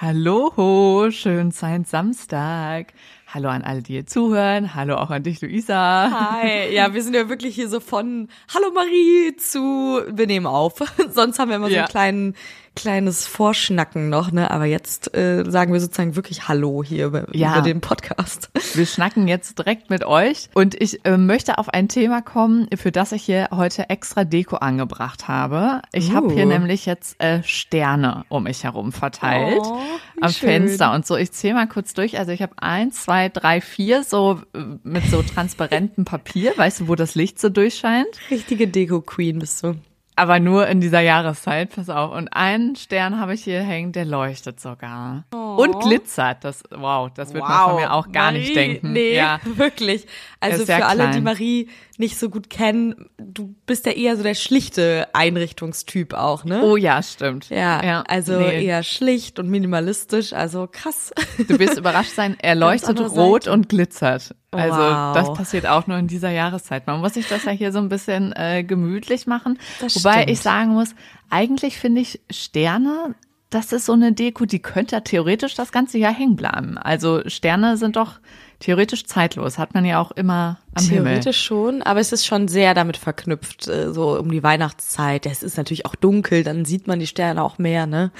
Hallo, 0.00 1.10
schön 1.10 1.50
sein 1.50 1.84
Samstag. 1.84 2.92
Hallo 3.26 3.48
an 3.48 3.62
alle, 3.62 3.82
die 3.82 3.94
hier 3.94 4.06
zuhören. 4.06 4.76
Hallo 4.76 4.94
auch 4.94 5.10
an 5.10 5.24
dich, 5.24 5.40
Luisa. 5.40 6.30
Hi. 6.40 6.72
Ja, 6.72 6.94
wir 6.94 7.02
sind 7.02 7.14
ja 7.14 7.28
wirklich 7.28 7.56
hier 7.56 7.68
so 7.68 7.80
von 7.80 8.28
Hallo 8.54 8.70
Marie 8.72 9.34
zu 9.36 10.02
wir 10.08 10.26
nehmen 10.28 10.46
auf. 10.46 10.74
Sonst 11.10 11.40
haben 11.40 11.48
wir 11.48 11.56
immer 11.56 11.66
so 11.68 11.74
Ja. 11.74 11.80
einen 11.80 11.88
kleinen 11.88 12.34
kleines 12.78 13.26
Vorschnacken 13.26 14.08
noch, 14.08 14.30
ne? 14.30 14.50
Aber 14.50 14.64
jetzt 14.64 15.14
äh, 15.16 15.44
sagen 15.48 15.72
wir 15.72 15.80
sozusagen 15.80 16.14
wirklich 16.16 16.46
Hallo 16.48 16.84
hier 16.84 17.06
über, 17.06 17.26
Ja. 17.34 17.52
über 17.54 17.62
den 17.62 17.80
Podcast. 17.80 18.50
Wir 18.74 18.86
schnacken 18.86 19.26
jetzt 19.26 19.58
direkt 19.58 19.90
mit 19.90 20.04
euch 20.04 20.48
und 20.54 20.80
ich 20.80 21.04
äh, 21.04 21.16
möchte 21.16 21.58
auf 21.58 21.68
ein 21.68 21.88
Thema 21.88 22.22
kommen, 22.22 22.68
für 22.76 22.92
das 22.92 23.12
ich 23.12 23.24
hier 23.24 23.48
heute 23.52 23.90
extra 23.90 24.24
Deko 24.24 24.56
angebracht 24.56 25.26
habe. 25.28 25.82
Ich 25.92 26.12
habe 26.12 26.32
hier 26.32 26.44
Uh. 26.46 26.48
nämlich 26.48 26.86
jetzt 26.86 27.20
äh, 27.20 27.42
Sterne 27.42 28.24
um 28.28 28.44
mich 28.44 28.62
herum 28.64 28.92
verteilt 28.92 29.60
Oh, 29.62 29.78
am 30.20 30.30
schön. 30.30 30.48
Fenster 30.66 30.92
und 30.94 31.04
so. 31.06 31.16
Ich 31.16 31.32
zähle 31.32 31.54
mal 31.54 31.66
kurz 31.68 31.94
durch. 31.94 32.18
Also 32.18 32.30
ich 32.32 32.42
habe 32.42 32.52
eins, 32.58 33.02
zwei, 33.04 33.28
drei, 33.28 33.60
vier 33.60 34.04
so 34.04 34.40
äh, 34.54 34.58
mit 34.84 35.04
so 35.10 35.22
transparentem 35.22 36.04
Papier, 36.04 36.52
weißt 36.56 36.80
du, 36.80 36.88
wo 36.88 36.94
das 36.94 37.14
Licht 37.16 37.40
so 37.40 37.48
durchscheint. 37.48 38.06
Richtige 38.30 38.68
Deko 38.68 39.00
Queen 39.00 39.40
bist 39.40 39.64
du. 39.64 39.74
Aber 40.18 40.40
nur 40.40 40.66
in 40.66 40.80
dieser 40.80 40.98
Jahreszeit, 40.98 41.76
pass 41.76 41.88
auf. 41.88 42.10
Und 42.10 42.26
einen 42.32 42.74
Stern 42.74 43.20
habe 43.20 43.34
ich 43.34 43.44
hier 43.44 43.60
hängen, 43.62 43.92
der 43.92 44.04
leuchtet 44.04 44.58
sogar. 44.58 45.22
Und 45.30 45.78
glitzert. 45.80 46.42
Das, 46.42 46.64
wow, 46.70 47.08
das 47.14 47.32
wird 47.34 47.44
man 47.46 47.70
von 47.70 47.76
mir 47.76 47.92
auch 47.92 48.10
gar 48.10 48.32
nicht 48.32 48.48
Marie, 48.52 48.54
denken. 48.54 48.92
Nee, 48.94 49.14
Ja. 49.14 49.38
wirklich. 49.44 50.06
Also 50.40 50.66
für 50.66 50.84
alle, 50.84 51.04
die 51.04 51.10
klein. 51.10 51.22
Marie 51.22 51.68
nicht 51.98 52.18
so 52.18 52.30
gut 52.30 52.48
kennen, 52.48 52.94
du 53.18 53.54
bist 53.66 53.84
ja 53.86 53.92
eher 53.92 54.16
so 54.16 54.22
der 54.22 54.34
schlichte 54.34 55.08
Einrichtungstyp 55.12 56.14
auch, 56.14 56.44
ne? 56.44 56.62
Oh 56.62 56.76
ja, 56.76 57.02
stimmt. 57.02 57.50
Ja, 57.50 58.02
also 58.02 58.38
nee. 58.38 58.64
eher 58.64 58.82
schlicht 58.84 59.38
und 59.38 59.50
minimalistisch, 59.50 60.32
also 60.32 60.68
krass. 60.70 61.12
Du 61.48 61.58
wirst 61.58 61.76
überrascht 61.76 62.12
sein, 62.14 62.36
er 62.42 62.54
leuchtet 62.54 63.00
rot 63.00 63.44
Seite. 63.44 63.52
und 63.52 63.68
glitzert. 63.68 64.34
Also 64.50 64.78
Wow. 64.78 65.14
das 65.14 65.34
passiert 65.34 65.66
auch 65.66 65.86
nur 65.86 65.98
in 65.98 66.06
dieser 66.06 66.30
Jahreszeit. 66.30 66.86
Man 66.86 67.00
muss 67.00 67.14
sich 67.14 67.28
das 67.28 67.44
ja 67.44 67.52
hier 67.52 67.72
so 67.72 67.78
ein 67.80 67.88
bisschen 67.88 68.32
äh, 68.34 68.64
gemütlich 68.64 69.26
machen. 69.26 69.58
Das 69.80 69.96
Wobei 69.96 70.22
stimmt. 70.22 70.30
ich 70.30 70.40
sagen 70.40 70.70
muss, 70.70 70.94
eigentlich 71.28 71.78
finde 71.78 72.00
ich 72.00 72.20
Sterne, 72.30 73.14
das 73.50 73.72
ist 73.72 73.86
so 73.86 73.92
eine 73.94 74.12
Deko, 74.12 74.44
die 74.44 74.58
könnte 74.60 74.96
ja 74.96 75.00
theoretisch 75.00 75.54
das 75.54 75.72
ganze 75.72 75.96
Jahr 75.98 76.12
hängen 76.12 76.36
bleiben. 76.36 76.76
Also 76.76 77.22
Sterne 77.28 77.76
sind 77.78 77.96
doch 77.96 78.20
theoretisch 78.60 79.06
zeitlos, 79.06 79.56
hat 79.56 79.72
man 79.72 79.84
ja 79.84 80.00
auch 80.00 80.10
immer 80.10 80.58
am 80.74 80.84
Himmel. 80.84 81.04
Theoretisch 81.04 81.42
schon, 81.44 81.80
aber 81.82 82.00
es 82.00 82.12
ist 82.12 82.26
schon 82.26 82.48
sehr 82.48 82.74
damit 82.74 82.96
verknüpft, 82.96 83.68
äh, 83.68 83.92
so 83.92 84.18
um 84.18 84.30
die 84.30 84.42
Weihnachtszeit. 84.42 85.26
Es 85.26 85.42
ist 85.42 85.56
natürlich 85.56 85.86
auch 85.86 85.94
dunkel, 85.94 86.42
dann 86.44 86.64
sieht 86.64 86.86
man 86.86 86.98
die 86.98 87.06
Sterne 87.06 87.42
auch 87.42 87.58
mehr, 87.58 87.86
ne? 87.86 88.10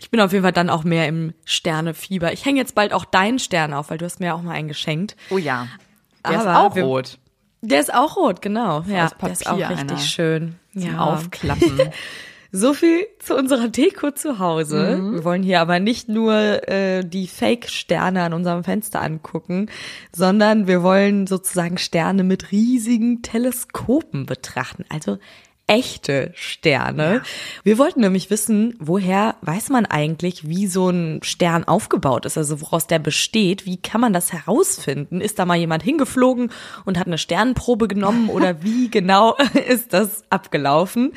Ich 0.00 0.10
bin 0.10 0.20
auf 0.20 0.32
jeden 0.32 0.44
Fall 0.44 0.52
dann 0.52 0.70
auch 0.70 0.84
mehr 0.84 1.06
im 1.08 1.34
Sternefieber. 1.44 2.32
Ich 2.32 2.44
hänge 2.44 2.58
jetzt 2.60 2.74
bald 2.74 2.92
auch 2.92 3.04
deinen 3.04 3.38
Stern 3.40 3.74
auf, 3.74 3.90
weil 3.90 3.98
du 3.98 4.04
hast 4.04 4.20
mir 4.20 4.26
ja 4.26 4.34
auch 4.34 4.42
mal 4.42 4.52
einen 4.52 4.68
geschenkt. 4.68 5.16
Oh 5.30 5.38
ja. 5.38 5.66
Der 6.24 6.40
Aber 6.40 6.50
ist 6.50 6.56
auch 6.56 6.74
wir- 6.76 6.84
rot. 6.84 7.18
Der 7.60 7.80
ist 7.80 7.92
auch 7.92 8.16
rot, 8.16 8.40
genau. 8.40 8.82
Ja, 8.86 9.08
der 9.20 9.30
ist 9.32 9.46
auch 9.48 9.58
richtig 9.58 9.78
einer. 9.80 9.98
schön. 9.98 10.54
Zum 10.72 10.82
Ja. 10.82 10.98
Aufklappen. 11.00 11.76
So 12.50 12.72
viel 12.72 13.06
zu 13.18 13.36
unserer 13.36 13.68
Deko 13.68 14.10
zu 14.10 14.38
Hause. 14.38 14.96
Mhm. 14.96 15.14
Wir 15.14 15.24
wollen 15.24 15.42
hier 15.42 15.60
aber 15.60 15.80
nicht 15.80 16.08
nur 16.08 16.66
äh, 16.68 17.04
die 17.04 17.28
Fake-Sterne 17.28 18.22
an 18.22 18.32
unserem 18.32 18.64
Fenster 18.64 19.02
angucken, 19.02 19.68
sondern 20.16 20.66
wir 20.66 20.82
wollen 20.82 21.26
sozusagen 21.26 21.76
Sterne 21.76 22.24
mit 22.24 22.50
riesigen 22.50 23.20
Teleskopen 23.20 24.24
betrachten. 24.24 24.84
Also 24.88 25.18
echte 25.68 26.32
Sterne. 26.34 27.22
Wir 27.62 27.78
wollten 27.78 28.00
nämlich 28.00 28.30
wissen, 28.30 28.74
woher 28.80 29.36
weiß 29.42 29.68
man 29.68 29.86
eigentlich, 29.86 30.48
wie 30.48 30.66
so 30.66 30.88
ein 30.88 31.20
Stern 31.22 31.64
aufgebaut 31.64 32.26
ist, 32.26 32.36
also 32.36 32.60
woraus 32.60 32.86
der 32.86 32.98
besteht. 32.98 33.66
Wie 33.66 33.76
kann 33.76 34.00
man 34.00 34.12
das 34.12 34.32
herausfinden? 34.32 35.20
Ist 35.20 35.38
da 35.38 35.44
mal 35.44 35.56
jemand 35.58 35.82
hingeflogen 35.82 36.50
und 36.84 36.98
hat 36.98 37.06
eine 37.06 37.18
Sternprobe 37.18 37.86
genommen 37.86 38.28
oder 38.30 38.62
wie 38.62 38.90
genau 38.90 39.36
ist 39.68 39.92
das 39.92 40.24
abgelaufen? 40.30 41.12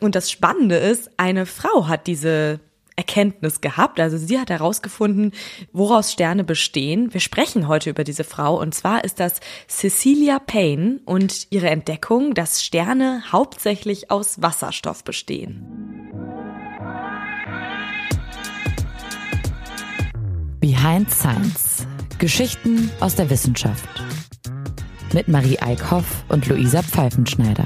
Und 0.00 0.14
das 0.14 0.30
Spannende 0.30 0.76
ist, 0.76 1.10
eine 1.18 1.44
Frau 1.44 1.86
hat 1.86 2.06
diese 2.06 2.60
Erkenntnis 3.00 3.62
gehabt. 3.62 3.98
Also 3.98 4.18
sie 4.18 4.38
hat 4.38 4.50
herausgefunden, 4.50 5.32
woraus 5.72 6.12
Sterne 6.12 6.44
bestehen. 6.44 7.14
Wir 7.14 7.20
sprechen 7.20 7.66
heute 7.66 7.88
über 7.88 8.04
diese 8.04 8.24
Frau 8.24 8.60
und 8.60 8.74
zwar 8.74 9.04
ist 9.04 9.20
das 9.20 9.40
Cecilia 9.68 10.38
Payne 10.38 11.00
und 11.06 11.46
ihre 11.48 11.70
Entdeckung, 11.70 12.34
dass 12.34 12.62
Sterne 12.62 13.22
hauptsächlich 13.32 14.10
aus 14.10 14.42
Wasserstoff 14.42 15.02
bestehen. 15.02 15.64
Behind 20.60 21.10
Science. 21.10 21.86
Geschichten 22.18 22.90
aus 23.00 23.14
der 23.14 23.30
Wissenschaft. 23.30 23.88
Mit 25.14 25.26
Marie 25.26 25.58
Eickhoff 25.58 26.22
und 26.28 26.46
Luisa 26.48 26.82
Pfeifenschneider. 26.82 27.64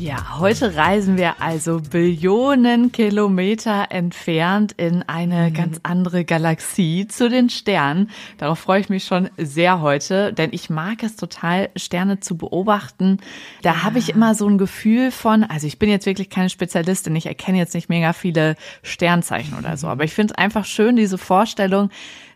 Ja, 0.00 0.38
heute 0.38 0.76
reisen 0.76 1.18
wir 1.18 1.42
also 1.42 1.78
Billionen 1.78 2.90
Kilometer 2.90 3.88
entfernt 3.90 4.72
in 4.78 5.02
eine 5.02 5.52
ganz 5.52 5.78
andere 5.82 6.24
Galaxie 6.24 7.06
zu 7.06 7.28
den 7.28 7.50
Sternen. 7.50 8.08
Darauf 8.38 8.60
freue 8.60 8.80
ich 8.80 8.88
mich 8.88 9.04
schon 9.04 9.28
sehr 9.36 9.82
heute, 9.82 10.32
denn 10.32 10.54
ich 10.54 10.70
mag 10.70 11.02
es 11.02 11.16
total, 11.16 11.68
Sterne 11.76 12.18
zu 12.18 12.38
beobachten. 12.38 13.18
Da 13.60 13.82
habe 13.82 13.98
ich 13.98 14.08
immer 14.08 14.34
so 14.34 14.48
ein 14.48 14.56
Gefühl 14.56 15.10
von, 15.10 15.44
also 15.44 15.66
ich 15.66 15.78
bin 15.78 15.90
jetzt 15.90 16.06
wirklich 16.06 16.30
keine 16.30 16.48
Spezialistin, 16.48 17.14
ich 17.14 17.26
erkenne 17.26 17.58
jetzt 17.58 17.74
nicht 17.74 17.90
mega 17.90 18.14
viele 18.14 18.56
Sternzeichen 18.82 19.58
oder 19.58 19.76
so, 19.76 19.86
aber 19.86 20.04
ich 20.04 20.14
finde 20.14 20.32
es 20.32 20.38
einfach 20.38 20.64
schön, 20.64 20.96
diese 20.96 21.18
Vorstellung, 21.18 21.90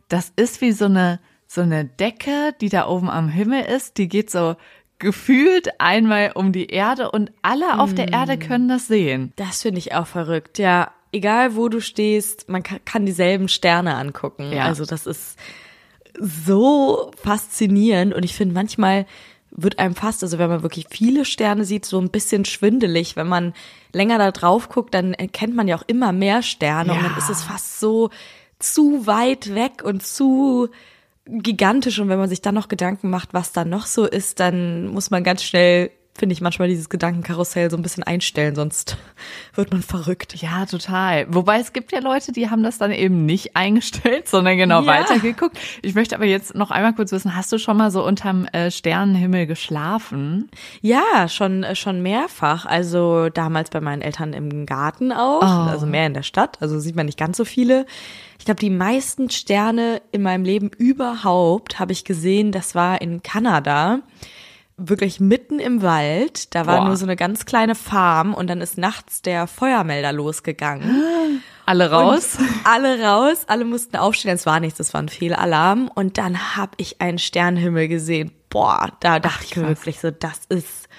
das 0.08 0.34
ist 0.36 0.60
wie 0.60 0.72
so 0.72 0.84
eine, 0.84 1.18
so 1.46 1.62
eine 1.62 1.86
Decke, 1.86 2.54
die 2.60 2.68
da 2.68 2.86
oben 2.88 3.08
am 3.08 3.30
Himmel 3.30 3.62
ist, 3.64 3.96
die 3.96 4.08
geht 4.08 4.30
so 4.30 4.54
gefühlt 5.04 5.80
einmal 5.80 6.32
um 6.34 6.50
die 6.52 6.66
Erde 6.66 7.12
und 7.12 7.30
alle 7.42 7.78
auf 7.78 7.94
der 7.94 8.12
Erde 8.12 8.36
können 8.38 8.68
das 8.68 8.88
sehen. 8.88 9.32
Das 9.36 9.62
finde 9.62 9.78
ich 9.78 9.94
auch 9.94 10.06
verrückt. 10.08 10.58
Ja, 10.58 10.90
egal 11.12 11.54
wo 11.54 11.68
du 11.68 11.80
stehst, 11.80 12.48
man 12.48 12.64
kann, 12.64 13.06
dieselben 13.06 13.48
Sterne 13.48 13.94
angucken. 13.94 14.50
Ja. 14.52 14.64
Also 14.64 14.84
das 14.84 15.06
ist 15.06 15.38
so 16.18 17.10
faszinierend 17.22 18.14
und 18.14 18.24
ich 18.24 18.34
finde 18.34 18.54
manchmal 18.54 19.06
wird 19.56 19.78
einem 19.78 19.94
fast, 19.94 20.24
also 20.24 20.38
wenn 20.38 20.48
man 20.50 20.62
wirklich 20.64 20.86
viele 20.90 21.24
Sterne 21.24 21.64
sieht, 21.64 21.84
so 21.84 22.00
ein 22.00 22.10
bisschen 22.10 22.44
schwindelig. 22.44 23.14
Wenn 23.14 23.28
man 23.28 23.52
länger 23.92 24.18
da 24.18 24.32
drauf 24.32 24.68
guckt, 24.68 24.94
dann 24.94 25.14
erkennt 25.14 25.54
man 25.54 25.68
ja 25.68 25.76
auch 25.76 25.84
immer 25.86 26.10
mehr 26.12 26.42
Sterne 26.42 26.92
und 26.92 26.98
Ja. 27.02 27.04
dann 27.08 27.16
ist 27.18 27.30
es 27.30 27.44
fast 27.44 27.78
so 27.78 28.10
zu 28.58 29.06
weit 29.06 29.54
weg 29.54 29.82
und 29.84 30.04
zu 30.04 30.70
gigantisch 31.26 31.98
und 31.98 32.08
wenn 32.08 32.18
man 32.18 32.28
sich 32.28 32.42
dann 32.42 32.54
noch 32.54 32.68
Gedanken 32.68 33.10
macht, 33.10 33.32
was 33.32 33.52
da 33.52 33.64
noch 33.64 33.86
so 33.86 34.06
ist, 34.06 34.40
dann 34.40 34.88
muss 34.88 35.10
man 35.10 35.24
ganz 35.24 35.42
schnell, 35.42 35.90
finde 36.16 36.32
ich, 36.32 36.40
manchmal 36.40 36.68
dieses 36.68 36.88
Gedankenkarussell 36.88 37.70
so 37.70 37.76
ein 37.76 37.82
bisschen 37.82 38.04
einstellen, 38.04 38.54
sonst 38.54 38.96
wird 39.54 39.72
man 39.72 39.82
verrückt. 39.82 40.34
Ja, 40.40 40.64
total. 40.64 41.26
Wobei 41.28 41.58
es 41.58 41.72
gibt 41.72 41.90
ja 41.90 41.98
Leute, 41.98 42.30
die 42.30 42.50
haben 42.50 42.62
das 42.62 42.78
dann 42.78 42.92
eben 42.92 43.26
nicht 43.26 43.56
eingestellt, 43.56 44.28
sondern 44.28 44.56
genau 44.56 44.82
Ja. 44.82 44.86
weitergeguckt. 44.86 45.58
Ich 45.82 45.94
möchte 45.94 46.14
aber 46.14 46.24
jetzt 46.26 46.54
noch 46.54 46.70
einmal 46.70 46.94
kurz 46.94 47.10
wissen, 47.12 47.34
hast 47.34 47.50
du 47.52 47.58
schon 47.58 47.76
mal 47.76 47.90
so 47.90 48.04
unterm 48.06 48.46
äh, 48.52 48.70
Sternenhimmel 48.70 49.46
geschlafen? 49.46 50.50
Ja, 50.82 51.28
schon 51.28 51.64
äh, 51.64 51.74
schon 51.74 52.00
mehrfach. 52.02 52.64
Also 52.64 53.28
damals 53.28 53.70
bei 53.70 53.80
meinen 53.80 54.02
Eltern 54.02 54.32
im 54.34 54.66
Garten 54.66 55.10
auch, 55.12 55.42
also 55.42 55.84
mehr 55.86 56.06
in 56.06 56.14
der 56.14 56.22
Stadt. 56.22 56.58
Also 56.62 56.78
sieht 56.78 56.94
man 56.96 57.06
nicht 57.06 57.18
ganz 57.18 57.36
so 57.36 57.44
viele. 57.44 57.86
Ich 58.38 58.44
glaube, 58.44 58.60
die 58.60 58.70
meisten 58.70 59.30
Sterne 59.30 60.00
in 60.12 60.22
meinem 60.22 60.44
Leben 60.44 60.68
überhaupt 60.76 61.78
habe 61.80 61.92
ich 61.92 62.04
gesehen. 62.04 62.52
Das 62.52 62.74
war 62.74 63.00
in 63.00 63.22
Kanada. 63.22 64.00
Wirklich 64.76 65.20
mitten 65.20 65.60
im 65.60 65.82
Wald. 65.82 66.54
Da 66.54 66.66
war 66.66 66.78
Boah. 66.78 66.86
nur 66.86 66.96
so 66.96 67.04
eine 67.04 67.14
ganz 67.14 67.46
kleine 67.46 67.74
Farm 67.74 68.34
und 68.34 68.48
dann 68.48 68.60
ist 68.60 68.76
nachts 68.76 69.22
der 69.22 69.46
Feuermelder 69.46 70.12
losgegangen. 70.12 71.40
Alle 71.66 71.90
raus? 71.90 72.36
Und 72.38 72.48
alle 72.64 73.02
raus, 73.02 73.44
alle 73.46 73.64
mussten 73.64 73.96
aufstehen. 73.96 74.34
Es 74.34 74.44
war 74.44 74.60
nichts, 74.60 74.80
es 74.80 74.92
war 74.92 75.00
ein 75.00 75.08
Fehlalarm. 75.08 75.90
Und 75.94 76.18
dann 76.18 76.56
habe 76.56 76.72
ich 76.76 77.00
einen 77.00 77.18
Sternenhimmel 77.18 77.88
gesehen. 77.88 78.32
Boah, 78.50 78.92
da 79.00 79.18
dachte 79.18 79.44
ich 79.44 79.50
krass. 79.52 79.64
wirklich 79.64 79.98
so, 79.98 80.10
das 80.10 80.42
ist, 80.50 80.90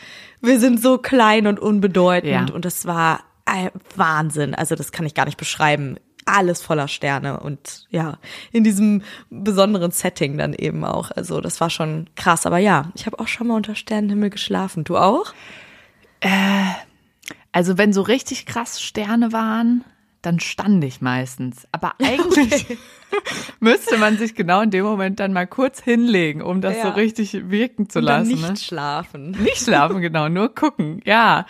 wir 0.42 0.60
sind 0.60 0.82
so 0.82 0.98
klein 0.98 1.46
und 1.46 1.60
unbedeutend. 1.60 2.50
Ja. 2.50 2.56
Und 2.56 2.66
das 2.66 2.88
war 2.88 3.20
ein 3.46 3.70
Wahnsinn. 3.96 4.56
Also 4.56 4.74
das 4.74 4.92
kann 4.92 5.06
ich 5.06 5.14
gar 5.14 5.26
nicht 5.26 5.38
beschreiben. 5.38 5.98
Alles 6.26 6.62
voller 6.62 6.88
Sterne 6.88 7.40
und 7.40 7.86
ja, 7.90 8.18
in 8.52 8.64
diesem 8.64 9.04
besonderen 9.30 9.92
Setting 9.92 10.38
dann 10.38 10.54
eben 10.54 10.84
auch. 10.84 11.12
Also 11.12 11.40
das 11.40 11.62
war 11.62 11.70
schon 11.70 12.10
krass. 12.16 12.46
Aber 12.46 12.58
ja, 12.58 12.92
ich 12.96 13.06
habe 13.06 13.20
auch 13.20 13.28
schon 13.28 13.48
mal 13.48 13.56
unter 13.56 13.76
Sternenhimmel 13.76 14.32
geschlafen. 14.32 14.84
Du 14.84 14.98
auch? 14.98 15.34
Also 17.52 17.78
wenn 17.78 17.94
so 17.94 18.02
richtig 18.02 18.46
krass 18.46 18.82
Sterne 18.82 19.32
waren, 19.32 19.84
dann 20.22 20.40
stand 20.40 20.84
ich 20.84 21.02
meistens. 21.02 21.68
Aber 21.72 21.94
eigentlich, 22.00 22.78
müsste 23.60 23.98
man 23.98 24.18
sich 24.18 24.36
genau 24.36 24.62
in 24.62 24.72
dem 24.72 24.84
Moment 24.86 25.20
dann 25.20 25.34
mal 25.34 25.48
kurz 25.48 25.82
hinlegen, 25.82 26.42
um 26.42 26.62
das 26.62 26.78
Ja. 26.78 26.84
so 26.84 26.90
richtig 26.90 27.50
wirken 27.50 27.90
zu 27.90 28.00
lassen. 28.00 28.30
nicht 28.30 28.50
ne? 28.50 28.56
schlafen. 28.58 29.32
Nicht 29.32 29.58
schlafen, 29.64 30.02
genau, 30.02 30.30
nur 30.30 30.54
gucken. 30.54 31.02
Ja, 31.06 31.46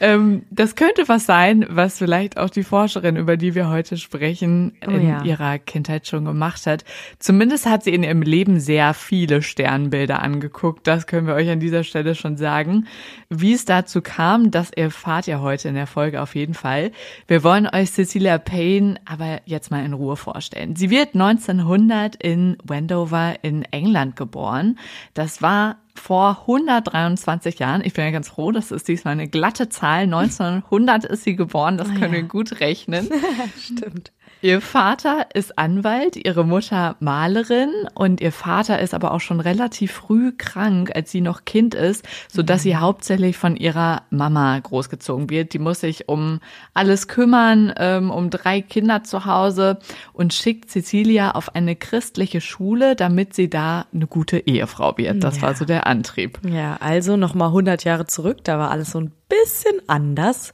ähm, 0.00 0.44
das 0.50 0.74
könnte 0.76 1.08
was 1.08 1.26
sein, 1.26 1.66
was 1.68 1.98
vielleicht 1.98 2.36
auch 2.36 2.50
die 2.50 2.64
Forscherin, 2.64 3.16
über 3.16 3.36
die 3.36 3.54
wir 3.54 3.68
heute 3.68 3.96
sprechen, 3.96 4.72
Oh 4.86 4.90
in 4.90 5.08
ja. 5.08 5.22
ihrer 5.22 5.58
Kindheit 5.58 6.06
schon 6.06 6.24
gemacht 6.24 6.66
hat. 6.66 6.84
Zumindest 7.18 7.66
hat 7.66 7.84
sie 7.84 7.90
in 7.94 8.02
ihrem 8.02 8.22
Leben 8.22 8.60
sehr 8.60 8.94
viele 8.94 9.42
Sternbilder 9.42 10.22
angeguckt. 10.22 10.86
Das 10.86 11.06
können 11.06 11.26
wir 11.26 11.34
euch 11.34 11.48
an 11.50 11.60
dieser 11.60 11.84
Stelle 11.84 12.14
schon 12.14 12.36
sagen. 12.36 12.86
Wie 13.28 13.52
es 13.52 13.64
dazu 13.64 14.00
kam, 14.02 14.50
das 14.50 14.70
erfahrt 14.70 15.28
ihr 15.28 15.40
heute 15.40 15.68
in 15.68 15.74
der 15.74 15.86
Folge 15.86 16.20
auf 16.22 16.34
jeden 16.34 16.54
Fall. 16.54 16.92
Wir 17.26 17.44
wollen 17.44 17.68
euch 17.72 17.92
Cecilia 17.92 18.38
Payne 18.38 18.96
aber 19.04 19.40
jetzt 19.44 19.70
mal 19.70 19.84
in 19.84 19.92
Ruhe 19.92 20.16
vorstellen. 20.16 20.76
Sie 20.76 20.90
wird 20.90 21.09
1900 21.14 22.16
in 22.16 22.56
Wendover 22.64 23.36
in 23.42 23.62
England 23.64 24.16
geboren. 24.16 24.78
Das 25.14 25.42
war 25.42 25.76
vor 25.94 26.42
123 26.42 27.58
Jahren. 27.58 27.82
Ich 27.84 27.92
bin 27.92 28.04
ja 28.04 28.10
ganz 28.10 28.28
froh, 28.28 28.52
das 28.52 28.70
ist 28.70 28.88
diesmal 28.88 29.12
eine 29.12 29.28
glatte 29.28 29.68
Zahl. 29.68 30.02
1900 30.12 31.04
ist 31.04 31.24
sie 31.24 31.36
geboren, 31.36 31.76
das 31.76 31.88
können 31.94 32.12
wir 32.12 32.22
gut 32.22 32.60
rechnen. 32.60 33.08
Stimmt. 33.58 34.12
Ihr 34.42 34.62
Vater 34.62 35.26
ist 35.34 35.58
Anwalt, 35.58 36.16
ihre 36.16 36.44
Mutter 36.44 36.96
Malerin 36.98 37.70
und 37.94 38.22
ihr 38.22 38.32
Vater 38.32 38.78
ist 38.78 38.94
aber 38.94 39.12
auch 39.12 39.20
schon 39.20 39.38
relativ 39.38 39.92
früh 39.92 40.32
krank, 40.32 40.92
als 40.94 41.10
sie 41.10 41.20
noch 41.20 41.44
Kind 41.44 41.74
ist, 41.74 42.08
so 42.32 42.42
dass 42.42 42.62
sie 42.62 42.76
hauptsächlich 42.76 43.36
von 43.36 43.54
ihrer 43.54 44.02
Mama 44.08 44.58
großgezogen 44.58 45.28
wird. 45.28 45.52
Die 45.52 45.58
muss 45.58 45.80
sich 45.80 46.08
um 46.08 46.40
alles 46.72 47.06
kümmern, 47.06 47.74
ähm, 47.76 48.10
um 48.10 48.30
drei 48.30 48.62
Kinder 48.62 49.04
zu 49.04 49.26
Hause 49.26 49.78
und 50.14 50.32
schickt 50.32 50.70
Cecilia 50.70 51.32
auf 51.32 51.54
eine 51.54 51.76
christliche 51.76 52.40
Schule, 52.40 52.96
damit 52.96 53.34
sie 53.34 53.50
da 53.50 53.84
eine 53.92 54.06
gute 54.06 54.38
Ehefrau 54.38 54.96
wird. 54.96 55.22
Das 55.22 55.42
war 55.42 55.54
so 55.54 55.66
der 55.66 55.86
Antrieb. 55.86 56.38
Ja, 56.48 56.78
also 56.80 57.18
nochmal 57.18 57.48
100 57.48 57.84
Jahre 57.84 58.06
zurück, 58.06 58.38
da 58.44 58.58
war 58.58 58.70
alles 58.70 58.92
so 58.92 59.00
ein 59.00 59.12
bisschen 59.30 59.80
anders. 59.86 60.52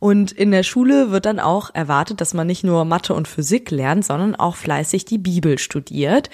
Und 0.00 0.32
in 0.32 0.50
der 0.50 0.64
Schule 0.64 1.12
wird 1.12 1.26
dann 1.26 1.38
auch 1.38 1.72
erwartet, 1.74 2.20
dass 2.20 2.34
man 2.34 2.48
nicht 2.48 2.64
nur 2.64 2.84
Mathe 2.84 3.14
und 3.14 3.28
Physik 3.28 3.70
lernt, 3.70 4.04
sondern 4.04 4.34
auch 4.34 4.56
fleißig 4.56 5.04
die 5.04 5.18
Bibel 5.18 5.58
studiert. 5.58 6.30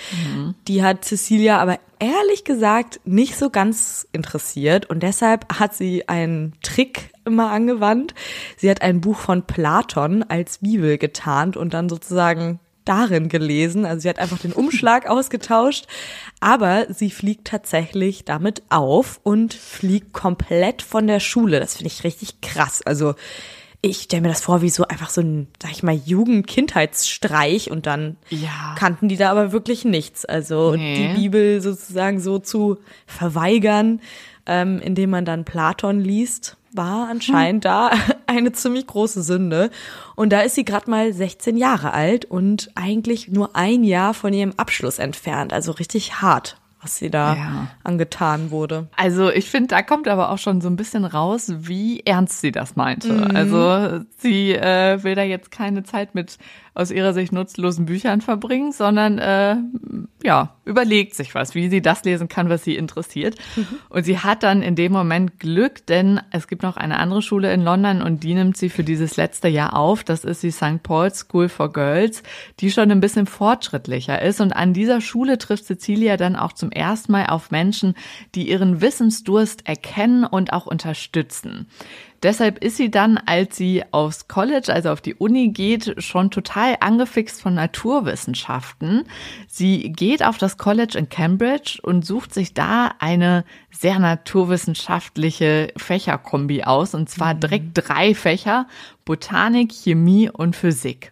Die 0.69 0.82
hat 0.82 1.05
Cecilia 1.05 1.58
aber 1.58 1.79
ehrlich 1.99 2.44
gesagt 2.44 3.00
nicht 3.05 3.37
so 3.37 3.50
ganz 3.50 4.08
interessiert 4.12 4.90
und 4.90 5.02
deshalb 5.02 5.52
hat 5.61 5.75
sie 5.75 6.08
einen 6.08 6.55
Trick 6.62 7.11
immer 7.25 7.50
angewandt. 7.52 8.14
Sie 8.56 8.69
hat 8.69 8.82
ein 8.82 9.00
Buch 9.00 9.19
von 9.19 9.43
Platon 9.43 10.25
als 10.25 10.58
Bibel 10.58 10.99
getarnt 10.99 11.56
und 11.56 11.75
dann 11.75 11.88
sozusagen 11.88 12.58
darin 12.84 13.29
gelesen. 13.29 13.84
Also 13.84 14.00
sie 14.02 14.08
hat 14.08 14.19
einfach 14.19 14.38
den 14.38 14.52
Umschlag 14.52 15.06
ausgetauscht, 15.08 15.87
aber 16.40 16.87
sie 16.93 17.11
fliegt 17.11 17.46
tatsächlich 17.46 18.25
damit 18.25 18.62
auf 18.69 19.20
und 19.23 19.55
fliegt 19.55 20.12
komplett 20.12 20.82
von 20.82 21.06
der 21.06 21.20
Schule. 21.20 21.61
Das 21.61 21.76
finde 21.76 21.88
ich 21.88 22.05
richtig 22.05 22.40
krass. 22.40 22.82
Also 22.82 23.14
ich 23.84 24.02
stelle 24.02 24.23
mir 24.23 24.29
das 24.29 24.43
vor 24.43 24.62
wie 24.62 24.70
so 24.70 24.84
einfach 24.87 25.11
so 25.11 25.20
ein, 25.20 25.49
sag 25.61 25.73
ich 25.73 25.82
mal, 25.82 25.94
Jugend-Kindheitsstreich 26.73 27.70
und 27.70 27.87
dann 27.87 28.17
Ja. 28.29 28.75
kannten 28.79 29.08
die 29.08 29.17
da 29.17 29.31
aber 29.31 29.52
wirklich 29.52 29.84
nichts. 29.84 30.25
Also 30.25 30.75
Nee. 30.76 30.94
die 31.14 31.20
Bibel 31.20 31.61
sozusagen 31.61 32.20
so 32.20 32.38
zu 32.38 32.79
verweigern, 33.06 34.00
ähm, 34.46 34.81
indem 34.81 35.11
man 35.11 35.25
dann 35.25 35.44
Platon 35.44 36.00
liest, 36.00 36.56
war 36.74 37.08
anscheinend 37.08 37.64
da 37.64 37.90
eine 38.26 38.52
ziemlich 38.52 38.86
große 38.86 39.22
Sünde. 39.22 39.70
Und 40.16 40.30
da 40.32 40.40
ist 40.40 40.54
sie 40.54 40.64
gerade 40.64 40.90
mal 40.90 41.12
16 41.12 41.56
Jahre 41.56 41.92
alt 41.92 42.24
und 42.24 42.70
eigentlich 42.74 43.28
nur 43.28 43.54
ein 43.56 43.84
Jahr 43.84 44.14
von 44.14 44.32
ihrem 44.32 44.52
Abschluss 44.56 44.98
entfernt. 44.98 45.52
Also 45.52 45.72
richtig 45.72 46.20
hart, 46.22 46.56
was 46.80 46.96
sie 46.96 47.10
da 47.10 47.34
Ja. 47.34 47.66
angetan 47.84 48.50
wurde. 48.50 48.88
Also 48.96 49.30
ich 49.30 49.50
finde, 49.50 49.69
da 49.69 49.82
kommt 49.82 50.08
aber 50.08 50.30
auch 50.30 50.38
schon 50.38 50.60
so 50.60 50.69
ein 50.69 50.76
bisschen 50.76 51.04
raus, 51.04 51.52
wie 51.58 52.00
ernst 52.00 52.40
sie 52.40 52.52
das 52.52 52.74
meinte. 52.76 53.30
Also 53.34 54.04
sie 54.19 54.52
äh, 54.54 55.02
will 55.04 55.14
da 55.14 55.22
jetzt 55.22 55.50
keine 55.50 55.82
Zeit 55.84 56.14
mit 56.14 56.38
aus 56.74 56.90
ihrer 56.90 57.12
Sicht 57.12 57.32
nutzlosen 57.32 57.86
Büchern 57.86 58.20
verbringen, 58.20 58.72
sondern 58.72 59.19
äh, 59.19 59.56
ja, 60.24 60.56
überlegt 60.64 61.14
sich 61.14 61.34
was, 61.34 61.54
wie 61.54 61.69
sie 61.69 61.82
das 61.82 62.04
lesen 62.04 62.28
kann, 62.28 62.48
was 62.48 62.64
sie 62.64 62.76
interessiert. 62.76 63.36
Und 63.88 64.04
sie 64.04 64.19
hat 64.19 64.42
dann 64.42 64.62
in 64.62 64.74
dem 64.74 64.92
Moment 64.92 65.38
Glück, 65.38 65.86
denn 65.86 66.20
es 66.30 66.48
gibt 66.48 66.62
noch 66.62 66.76
eine 66.76 66.98
andere 66.98 67.20
Schule 67.20 67.52
in 67.52 67.62
London 67.62 68.00
und 68.00 68.22
die 68.22 68.34
nimmt 68.34 68.56
sie 68.56 68.70
für 68.70 68.84
dieses 68.84 69.16
letzte 69.16 69.48
Jahr 69.48 69.76
auf. 69.76 70.04
Das 70.04 70.24
ist 70.24 70.42
die 70.42 70.50
St. 70.50 70.82
Paul's 70.82 71.20
School 71.20 71.48
for 71.48 71.72
Girls, 71.72 72.22
die 72.60 72.70
schon 72.70 72.90
ein 72.90 73.00
bisschen 73.00 73.26
fortschrittlicher 73.26 74.22
ist. 74.22 74.40
Und 74.40 74.52
an 74.52 74.72
dieser 74.72 75.00
Schule 75.00 75.38
trifft 75.38 75.66
Cecilia 75.66 76.16
dann 76.16 76.36
auch 76.36 76.52
zum 76.52 76.70
ersten 76.70 77.12
Mal 77.12 77.26
auf 77.26 77.50
Menschen, 77.50 77.94
die 78.34 78.48
ihren 78.48 78.80
Wissensdurst 78.80 79.66
erkennen 79.66 80.24
und 80.24 80.52
auch 80.52 80.66
unterstützen. 80.66 81.66
Deshalb 82.22 82.62
ist 82.62 82.76
sie 82.76 82.90
dann, 82.90 83.19
als 83.19 83.56
sie 83.56 83.82
aufs 83.90 84.28
College, 84.28 84.72
also 84.72 84.90
auf 84.90 85.00
die 85.00 85.14
Uni 85.14 85.48
geht, 85.48 85.94
schon 85.98 86.30
total 86.30 86.76
angefixt 86.78 87.42
von 87.42 87.54
Naturwissenschaften. 87.54 89.04
Sie 89.48 89.90
geht 89.90 90.24
auf 90.24 90.38
das 90.38 90.56
College 90.56 90.96
in 90.96 91.08
Cambridge 91.08 91.80
und 91.82 92.06
sucht 92.06 92.32
sich 92.32 92.54
da 92.54 92.92
eine 93.00 93.44
sehr 93.70 93.98
naturwissenschaftliche 93.98 95.72
Fächerkombi 95.76 96.62
aus, 96.62 96.94
und 96.94 97.10
zwar 97.10 97.34
direkt 97.34 97.70
drei 97.74 98.14
Fächer, 98.14 98.69
Botanik, 99.04 99.72
Chemie 99.72 100.30
und 100.30 100.54
Physik. 100.54 101.10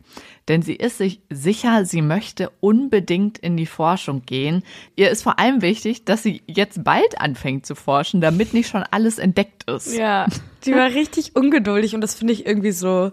Denn 0.49 0.63
sie 0.63 0.75
ist 0.75 0.99
sich 0.99 1.21
sicher, 1.31 1.85
sie 1.85 2.03
möchte 2.03 2.51
unbedingt 2.61 3.39
in 3.39 3.57
die 3.57 3.67
Forschung 3.67 4.23
gehen. 4.27 4.65
Ihr 4.97 5.11
ist 5.11 5.23
vor 5.23 5.39
allem 5.39 5.63
wichtig, 5.63 6.05
dass 6.05 6.23
sie 6.23 6.43
jetzt 6.47 6.83
bald 6.83 7.21
anfängt 7.21 7.67
zu 7.67 7.75
forschen, 7.75 8.21
damit 8.21 8.53
nicht 8.53 8.69
schon 8.69 8.85
alles 8.91 9.19
entdeckt 9.19 9.71
ist. 9.71 9.95
Ja, 9.95 10.27
die 10.65 10.75
war 10.75 10.87
richtig 10.87 11.37
ungeduldig 11.37 11.95
und 11.95 12.01
das 12.01 12.15
finde 12.15 12.33
ich 12.33 12.47
irgendwie 12.47 12.73
so 12.73 13.13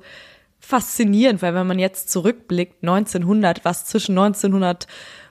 faszinierend, 0.60 1.42
weil 1.42 1.54
wenn 1.54 1.68
man 1.68 1.80
jetzt 1.80 2.10
zurückblickt, 2.10 2.84
1900, 2.84 3.64
was 3.64 3.86
zwischen 3.86 4.18
1900 4.18 4.88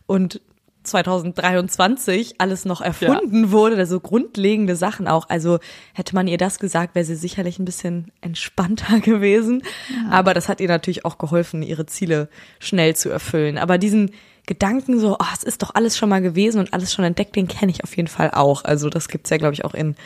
und 0.07 0.41
2023 0.87 2.37
alles 2.39 2.65
noch 2.65 2.81
erfunden 2.81 3.51
wurde, 3.51 3.77
also 3.77 4.01
grundlegende 4.01 4.77
Sachen 4.77 5.09
auch. 5.09 5.29
Also 5.29 5.59
hätte 5.95 6.15
man 6.15 6.29
ihr 6.29 6.39
das 6.39 6.59
gesagt, 6.59 6.95
wäre 6.95 7.05
sie 7.05 7.17
sicherlich 7.17 7.59
ein 7.59 7.65
bisschen 7.65 8.13
entspannter 8.21 9.01
gewesen. 9.01 9.63
Aber 10.11 10.35
das 10.35 10.49
hat 10.49 10.61
ihr 10.61 10.69
natürlich 10.69 11.05
auch 11.05 11.19
geholfen, 11.19 11.63
ihre 11.63 11.87
Ziele 11.87 12.29
schnell 12.59 12.97
zu 12.97 13.11
erfüllen. 13.11 13.59
Aber 13.59 13.79
diesen 13.79 14.13
Gedanken 14.47 15.01
so, 15.01 15.17
oh, 15.19 15.27
es 15.35 15.43
ist 15.43 15.63
doch 15.63 15.75
alles 15.75 15.99
schon 15.99 16.09
mal 16.09 16.23
gewesen 16.23 16.61
und 16.61 16.73
alles 16.73 16.95
schon 16.95 17.05
entdeckt, 17.05 17.35
den 17.35 17.49
kenne 17.49 17.73
ich 17.73 17.83
auf 17.83 17.97
jeden 17.97 18.09
Fall 18.09 18.31
auch. 18.31 18.65
Also 18.65 18.89
das 18.89 19.09
gibt's 19.09 19.31
ja, 19.31 19.39
glaube 19.39 19.55
ich, 19.55 19.65
auch 19.65 19.75
in 19.75 19.97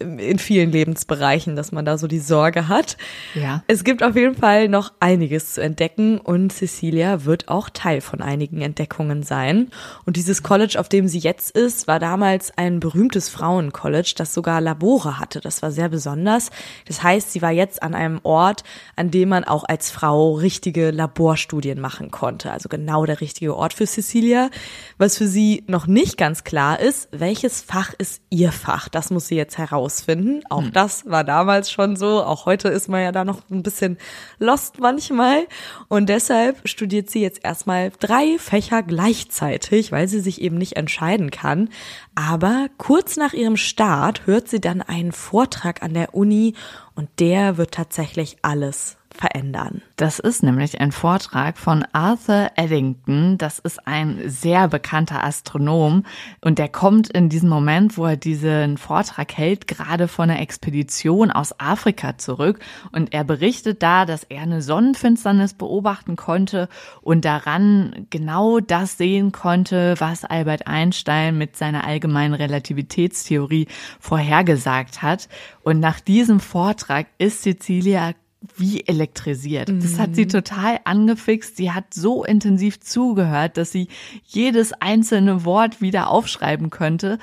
in 0.00 0.38
vielen 0.38 0.72
Lebensbereichen, 0.72 1.54
dass 1.54 1.70
man 1.70 1.84
da 1.84 1.98
so 1.98 2.06
die 2.06 2.18
Sorge 2.18 2.68
hat. 2.68 2.96
Ja. 3.34 3.62
Es 3.68 3.84
gibt 3.84 4.02
auf 4.02 4.16
jeden 4.16 4.34
Fall 4.34 4.68
noch 4.68 4.92
einiges 4.98 5.54
zu 5.54 5.62
entdecken 5.62 6.18
und 6.18 6.52
Cecilia 6.52 7.24
wird 7.24 7.48
auch 7.48 7.70
Teil 7.70 8.00
von 8.00 8.20
einigen 8.20 8.60
Entdeckungen 8.60 9.22
sein. 9.22 9.70
Und 10.04 10.16
dieses 10.16 10.42
College, 10.42 10.80
auf 10.80 10.88
dem 10.88 11.06
sie 11.06 11.20
jetzt 11.20 11.56
ist, 11.56 11.86
war 11.86 12.00
damals 12.00 12.56
ein 12.56 12.80
berühmtes 12.80 13.28
Frauencollege, 13.28 14.14
das 14.16 14.34
sogar 14.34 14.60
Labore 14.60 15.20
hatte. 15.20 15.40
Das 15.40 15.62
war 15.62 15.70
sehr 15.70 15.88
besonders. 15.88 16.50
Das 16.86 17.02
heißt, 17.02 17.32
sie 17.32 17.42
war 17.42 17.52
jetzt 17.52 17.82
an 17.82 17.94
einem 17.94 18.20
Ort, 18.24 18.64
an 18.96 19.10
dem 19.10 19.28
man 19.28 19.44
auch 19.44 19.64
als 19.64 19.90
Frau 19.90 20.34
richtige 20.34 20.90
Laborstudien 20.90 21.80
machen 21.80 22.10
konnte. 22.10 22.50
Also 22.50 22.68
genau 22.68 23.06
der 23.06 23.20
richtige 23.20 23.56
Ort 23.56 23.74
für 23.74 23.86
Cecilia. 23.86 24.50
Was 24.98 25.18
für 25.18 25.28
sie 25.28 25.62
noch 25.68 25.86
nicht 25.86 26.16
ganz 26.16 26.42
klar 26.42 26.80
ist, 26.80 27.08
welches 27.12 27.62
Fach 27.62 27.94
ist 27.96 28.22
ihr 28.30 28.50
Fach? 28.50 28.88
Das 28.88 29.10
muss 29.10 29.28
sie 29.28 29.36
jetzt 29.36 29.58
herausfinden. 29.84 30.42
Auch 30.48 30.68
das 30.72 31.08
war 31.10 31.24
damals 31.24 31.70
schon 31.70 31.96
so. 31.96 32.22
Auch 32.22 32.46
heute 32.46 32.68
ist 32.68 32.88
man 32.88 33.02
ja 33.02 33.12
da 33.12 33.24
noch 33.24 33.42
ein 33.50 33.62
bisschen 33.62 33.98
lost 34.38 34.80
manchmal. 34.80 35.46
Und 35.88 36.08
deshalb 36.08 36.66
studiert 36.66 37.10
sie 37.10 37.20
jetzt 37.20 37.44
erstmal 37.44 37.92
drei 38.00 38.38
Fächer 38.38 38.82
gleichzeitig, 38.82 39.92
weil 39.92 40.08
sie 40.08 40.20
sich 40.20 40.40
eben 40.40 40.56
nicht 40.56 40.76
entscheiden 40.76 41.30
kann. 41.30 41.68
Aber 42.14 42.68
kurz 42.78 43.16
nach 43.16 43.34
ihrem 43.34 43.56
Start 43.56 44.26
hört 44.26 44.48
sie 44.48 44.60
dann 44.60 44.80
einen 44.82 45.12
Vortrag 45.12 45.82
an 45.82 45.94
der 45.94 46.14
Uni 46.14 46.54
und 46.94 47.08
der 47.18 47.56
wird 47.56 47.72
tatsächlich 47.72 48.38
alles 48.42 48.96
verändern. 49.16 49.82
Das 49.96 50.18
ist 50.18 50.42
nämlich 50.42 50.80
ein 50.80 50.92
Vortrag 50.92 51.56
von 51.56 51.84
Arthur 51.92 52.50
Eddington. 52.56 53.38
Das 53.38 53.58
ist 53.60 53.86
ein 53.86 54.20
sehr 54.26 54.68
bekannter 54.68 55.22
Astronom 55.22 56.04
und 56.40 56.58
der 56.58 56.68
kommt 56.68 57.10
in 57.10 57.28
diesem 57.28 57.48
Moment, 57.48 57.96
wo 57.96 58.06
er 58.06 58.16
diesen 58.16 58.76
Vortrag 58.76 59.32
hält, 59.36 59.68
gerade 59.68 60.08
von 60.08 60.30
einer 60.30 60.40
Expedition 60.40 61.30
aus 61.30 61.58
Afrika 61.60 62.18
zurück 62.18 62.58
und 62.92 63.14
er 63.14 63.24
berichtet 63.24 63.82
da, 63.82 64.04
dass 64.04 64.24
er 64.24 64.42
eine 64.42 64.62
Sonnenfinsternis 64.62 65.54
beobachten 65.54 66.16
konnte 66.16 66.68
und 67.00 67.24
daran 67.24 68.06
genau 68.10 68.58
das 68.60 68.98
sehen 68.98 69.30
konnte, 69.30 69.94
was 69.98 70.24
Albert 70.24 70.66
Einstein 70.66 71.38
mit 71.38 71.56
seiner 71.56 71.84
allgemeinen 71.84 72.34
Relativitätstheorie 72.34 73.68
vorhergesagt 74.00 75.02
hat. 75.02 75.28
Und 75.62 75.80
nach 75.80 76.00
diesem 76.00 76.40
Vortrag 76.40 77.06
ist 77.18 77.42
Cecilia 77.42 78.12
wie 78.56 78.86
elektrisiert. 78.86 79.68
Das 79.68 79.98
hat 79.98 80.14
sie 80.14 80.26
total 80.26 80.80
angefixt. 80.84 81.56
Sie 81.56 81.72
hat 81.72 81.94
so 81.94 82.24
intensiv 82.24 82.80
zugehört, 82.80 83.56
dass 83.56 83.72
sie 83.72 83.88
jedes 84.24 84.72
einzelne 84.74 85.44
Wort 85.44 85.80
wieder 85.80 86.10
aufschreiben 86.10 86.70
könnte. 86.70 87.18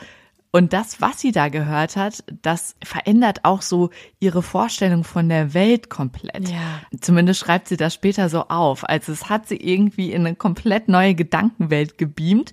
Und 0.51 0.73
das, 0.73 0.99
was 0.99 1.21
sie 1.21 1.31
da 1.31 1.47
gehört 1.47 1.95
hat, 1.95 2.25
das 2.41 2.75
verändert 2.83 3.45
auch 3.45 3.61
so 3.61 3.89
ihre 4.19 4.41
Vorstellung 4.41 5.05
von 5.05 5.29
der 5.29 5.53
Welt 5.53 5.89
komplett. 5.89 6.49
Ja. 6.49 6.81
Zumindest 6.99 7.39
schreibt 7.39 7.69
sie 7.69 7.77
das 7.77 7.93
später 7.93 8.27
so 8.27 8.49
auf. 8.49 8.87
Also 8.87 9.13
es 9.13 9.29
hat 9.29 9.47
sie 9.47 9.55
irgendwie 9.55 10.11
in 10.11 10.25
eine 10.25 10.35
komplett 10.35 10.89
neue 10.89 11.15
Gedankenwelt 11.15 11.97
gebeamt. 11.97 12.51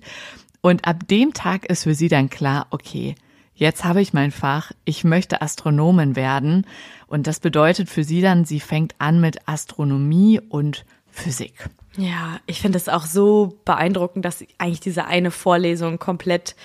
Und 0.61 0.85
ab 0.87 1.07
dem 1.09 1.33
Tag 1.33 1.65
ist 1.65 1.83
für 1.83 1.93
sie 1.93 2.07
dann 2.07 2.29
klar, 2.29 2.67
okay, 2.69 3.15
jetzt 3.53 3.83
habe 3.83 4.01
ich 4.01 4.13
mein 4.13 4.31
Fach, 4.31 4.71
ich 4.85 5.03
möchte 5.03 5.41
Astronomin 5.41 6.15
werden. 6.15 6.65
Und 7.09 7.25
das 7.25 7.39
bedeutet 7.39 7.89
für 7.89 8.03
sie 8.03 8.21
dann, 8.21 8.45
sie 8.45 8.59
fängt 8.59 8.93
an 8.99 9.19
mit 9.19 9.47
Astronomie 9.47 10.39
und 10.39 10.85
Physik. 11.09 11.53
Ja, 11.97 12.39
ich 12.45 12.61
finde 12.61 12.77
es 12.77 12.87
auch 12.87 13.05
so 13.05 13.57
beeindruckend, 13.65 14.23
dass 14.23 14.45
eigentlich 14.59 14.79
diese 14.79 15.05
eine 15.05 15.31
Vorlesung 15.31 15.97
komplett 15.97 16.55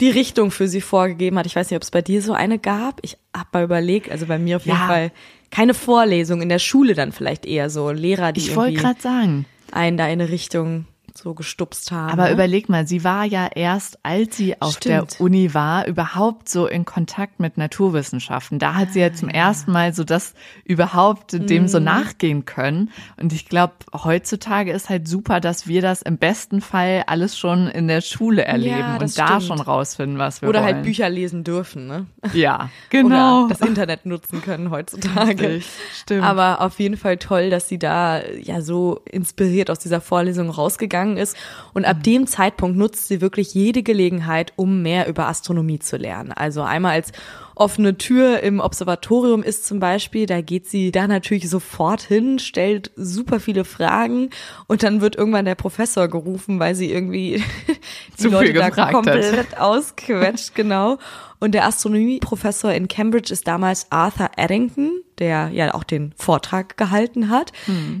die 0.00 0.10
Richtung 0.10 0.50
für 0.50 0.68
sie 0.68 0.82
vorgegeben 0.82 1.38
hat. 1.38 1.46
Ich 1.46 1.56
weiß 1.56 1.70
nicht, 1.70 1.76
ob 1.76 1.82
es 1.82 1.90
bei 1.90 2.02
dir 2.02 2.20
so 2.20 2.34
eine 2.34 2.58
gab. 2.58 3.00
Ich 3.02 3.16
habe 3.34 3.48
mal 3.52 3.64
überlegt, 3.64 4.10
also 4.10 4.26
bei 4.26 4.38
mir 4.38 4.56
auf 4.56 4.66
jeden 4.66 4.78
Ja. 4.78 4.86
Fall 4.86 5.12
keine 5.50 5.72
Vorlesung, 5.72 6.42
in 6.42 6.48
der 6.48 6.58
Schule 6.58 6.94
dann 6.94 7.12
vielleicht 7.12 7.46
eher 7.46 7.70
so 7.70 7.90
Lehrer, 7.90 8.32
die 8.32 8.40
Ich 8.40 8.56
wollte 8.56 8.76
gerade 8.80 9.00
sagen, 9.00 9.46
einen 9.72 9.96
da 9.96 10.04
in 10.06 10.20
eine 10.20 10.28
Richtung 10.28 10.86
so 11.16 11.32
gestupst 11.32 11.92
haben. 11.92 12.10
Aber 12.10 12.24
ne? 12.24 12.32
überleg 12.32 12.68
mal, 12.68 12.86
sie 12.88 13.04
war 13.04 13.24
ja 13.24 13.46
erst, 13.54 13.98
als 14.02 14.36
sie 14.36 14.60
auf 14.60 14.74
Stimmt. 14.78 15.12
der 15.12 15.20
Uni 15.20 15.54
war, 15.54 15.86
überhaupt 15.86 16.48
so 16.48 16.66
in 16.66 16.84
Kontakt 16.84 17.38
mit 17.38 17.56
Naturwissenschaften. 17.56 18.58
Da 18.58 18.74
hat 18.74 18.92
sie 18.92 19.00
ja 19.00 19.12
zum 19.12 19.28
ersten 19.28 19.70
Mal 19.70 19.94
so 19.94 20.02
das 20.02 20.34
überhaupt 20.64 21.32
dem 21.32 21.62
Mhm. 21.62 21.68
so 21.68 21.78
nachgehen 21.78 22.44
können. 22.46 22.90
Und 23.16 23.32
ich 23.32 23.48
glaube, 23.48 23.74
heutzutage 23.94 24.72
ist 24.72 24.88
halt 24.90 25.06
super, 25.06 25.38
dass 25.40 25.68
wir 25.68 25.82
das 25.82 26.02
im 26.02 26.18
besten 26.18 26.60
Fall 26.60 27.04
alles 27.06 27.38
schon 27.38 27.68
in 27.68 27.86
der 27.86 28.00
Schule 28.00 28.44
erleben 28.44 28.96
das 28.98 29.12
und 29.12 29.18
da 29.18 29.26
stimmt. 29.40 29.42
schon 29.44 29.60
rausfinden, 29.60 30.18
was 30.18 30.42
wir 30.42 30.48
Oder 30.48 30.62
wollen. 30.64 30.74
halt 30.74 30.84
Bücher 30.84 31.08
lesen 31.08 31.44
dürfen, 31.44 31.86
ne? 31.86 32.06
Ja, 32.32 32.70
genau. 32.90 33.44
Oder 33.44 33.54
das 33.54 33.60
Internet 33.60 34.04
nutzen 34.04 34.42
können 34.42 34.70
heutzutage. 34.70 35.48
Richtig, 35.48 35.66
stimmt. 35.94 36.24
Aber 36.24 36.60
auf 36.60 36.80
jeden 36.80 36.96
Fall 36.96 37.18
toll, 37.18 37.50
dass 37.50 37.68
sie 37.68 37.78
da 37.78 38.20
ja 38.26 38.60
so 38.62 39.00
inspiriert 39.08 39.70
aus 39.70 39.78
dieser 39.78 40.00
Vorlesung 40.00 40.50
rausgegangen 40.50 41.03
ist. 41.16 41.36
Und 41.72 41.84
ab 41.84 42.02
dem 42.02 42.26
Zeitpunkt 42.26 42.76
nutzt 42.76 43.08
sie 43.08 43.20
wirklich 43.20 43.54
jede 43.54 43.82
Gelegenheit, 43.82 44.52
um 44.56 44.82
mehr 44.82 45.08
über 45.08 45.26
Astronomie 45.26 45.78
zu 45.78 45.96
lernen. 45.96 46.32
Also 46.32 46.62
einmal 46.62 46.92
als 46.92 47.12
offene 47.54 47.96
Tür 47.96 48.40
im 48.40 48.60
Observatorium 48.60 49.42
ist 49.42 49.66
zum 49.66 49.80
Beispiel, 49.80 50.26
da 50.26 50.40
geht 50.40 50.68
sie 50.68 50.90
da 50.92 51.06
natürlich 51.06 51.48
sofort 51.48 52.02
hin, 52.02 52.38
stellt 52.38 52.90
super 52.96 53.40
viele 53.40 53.64
Fragen 53.64 54.30
und 54.66 54.82
dann 54.82 55.00
wird 55.00 55.16
irgendwann 55.16 55.44
der 55.44 55.54
Professor 55.54 56.08
gerufen, 56.08 56.58
weil 56.58 56.74
sie 56.74 56.90
irgendwie 56.90 57.42
die 58.18 58.22
Zu 58.22 58.28
Leute 58.28 58.52
da 58.52 58.68
gefragt 58.68 58.86
hat. 58.88 58.92
komplett 58.92 59.58
ausquetscht, 59.58 60.54
genau. 60.54 60.98
Und 61.40 61.52
der 61.52 61.66
Astronomieprofessor 61.66 62.72
in 62.72 62.88
Cambridge 62.88 63.30
ist 63.30 63.46
damals 63.46 63.88
Arthur 63.90 64.30
Eddington, 64.38 65.02
der 65.18 65.50
ja 65.52 65.74
auch 65.74 65.84
den 65.84 66.14
Vortrag 66.16 66.78
gehalten 66.78 67.28
hat. 67.28 67.52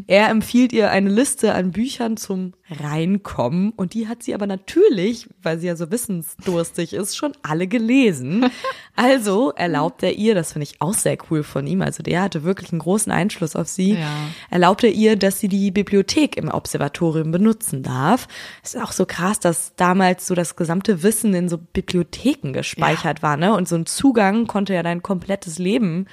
Er 0.06 0.30
empfiehlt 0.30 0.72
ihr 0.72 0.90
eine 0.90 1.10
Liste 1.10 1.52
an 1.52 1.70
Büchern 1.70 2.16
zum 2.16 2.54
Reinkommen 2.70 3.72
und 3.76 3.92
die 3.92 4.08
hat 4.08 4.22
sie 4.22 4.34
aber 4.34 4.46
natürlich, 4.46 5.28
weil 5.42 5.58
sie 5.58 5.66
ja 5.66 5.76
so 5.76 5.90
wissensdurstig 5.90 6.94
ist, 6.94 7.16
schon 7.16 7.32
alle 7.42 7.66
gelesen. 7.66 8.46
Also 8.96 9.43
erlaubt 9.50 10.02
er 10.02 10.12
ihr, 10.14 10.34
das 10.34 10.52
finde 10.52 10.64
ich 10.64 10.80
auch 10.80 10.94
sehr 10.94 11.16
cool 11.30 11.42
von 11.42 11.66
ihm, 11.66 11.82
also 11.82 12.02
der 12.02 12.22
hatte 12.22 12.42
wirklich 12.44 12.72
einen 12.72 12.80
großen 12.80 13.10
Einfluss 13.12 13.56
auf 13.56 13.68
sie, 13.68 13.94
Ja. 13.94 14.08
erlaubt 14.50 14.84
er 14.84 14.90
ihr, 14.90 15.16
dass 15.16 15.40
sie 15.40 15.48
die 15.48 15.70
Bibliothek 15.70 16.36
im 16.36 16.48
Observatorium 16.48 17.30
benutzen 17.30 17.82
darf. 17.82 18.28
Es 18.62 18.74
ist 18.74 18.82
auch 18.82 18.92
so 18.92 19.06
krass, 19.06 19.40
dass 19.40 19.74
damals 19.76 20.26
so 20.26 20.34
das 20.34 20.56
gesamte 20.56 21.02
Wissen 21.02 21.34
in 21.34 21.48
so 21.48 21.58
Bibliotheken 21.58 22.52
gespeichert 22.52 23.22
war, 23.22 23.36
ne? 23.36 23.54
Und 23.54 23.68
so 23.68 23.76
ein 23.76 23.86
Zugang 23.86 24.46
konnte 24.46 24.74
ja 24.74 24.82
dein 24.82 25.02
komplettes 25.02 25.58
Leben 25.58 26.06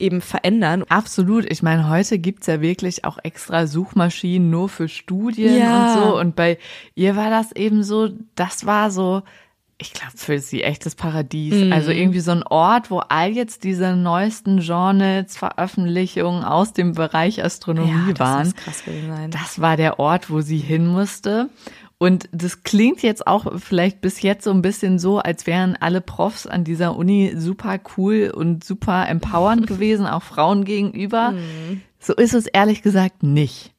eben 0.00 0.20
verändern. 0.20 0.84
Absolut. 0.88 1.44
Ich 1.50 1.62
meine, 1.62 1.88
heute 1.90 2.20
gibt's 2.20 2.46
ja 2.46 2.60
wirklich 2.60 3.04
auch 3.04 3.18
extra 3.24 3.66
Suchmaschinen 3.66 4.48
nur 4.48 4.68
für 4.68 4.88
Studien 4.88 5.58
Ja. 5.58 5.94
und 5.94 6.00
so. 6.00 6.18
Und 6.20 6.36
bei 6.36 6.58
ihr 6.94 7.16
war 7.16 7.30
das 7.30 7.50
eben 7.52 7.82
so, 7.82 8.08
das 8.36 8.64
war 8.64 8.92
so, 8.92 9.22
ich 9.80 9.92
glaube, 9.92 10.12
für 10.16 10.40
sie 10.40 10.64
echtes 10.64 10.96
Paradies. 10.96 11.54
Mhm. 11.54 11.72
Also 11.72 11.92
irgendwie 11.92 12.20
so 12.20 12.32
ein 12.32 12.42
Ort, 12.42 12.90
wo 12.90 12.98
all 12.98 13.30
jetzt 13.30 13.62
diese 13.62 13.94
neuesten 13.94 14.58
Journals, 14.58 15.36
Veröffentlichungen 15.36 16.42
aus 16.42 16.72
dem 16.72 16.94
Bereich 16.94 17.44
Astronomie 17.44 18.12
das 18.12 18.18
waren. 18.18 18.44
muss 18.46 18.56
krass 18.56 18.84
gewesen 18.84 19.08
sein. 19.08 19.30
Das 19.30 19.60
war 19.60 19.76
der 19.76 20.00
Ort, 20.00 20.30
wo 20.30 20.40
sie 20.40 20.58
hin 20.58 20.86
musste. 20.88 21.48
Und 21.96 22.28
das 22.32 22.62
klingt 22.62 23.02
jetzt 23.02 23.26
auch 23.26 23.58
vielleicht 23.58 24.00
bis 24.00 24.22
jetzt 24.22 24.44
so 24.44 24.50
ein 24.50 24.62
bisschen 24.62 24.98
so, 24.98 25.18
als 25.18 25.46
wären 25.46 25.76
alle 25.76 26.00
Profs 26.00 26.46
an 26.46 26.64
dieser 26.64 26.96
Uni 26.96 27.34
super 27.36 27.78
cool 27.96 28.32
und 28.34 28.64
super 28.64 29.08
empowernd 29.08 29.66
gewesen, 29.68 30.06
auch 30.06 30.22
Frauen 30.22 30.64
gegenüber. 30.64 31.34
So 32.00 32.14
ist 32.14 32.34
es 32.34 32.46
ehrlich 32.46 32.82
gesagt 32.82 33.22
nicht. 33.22 33.72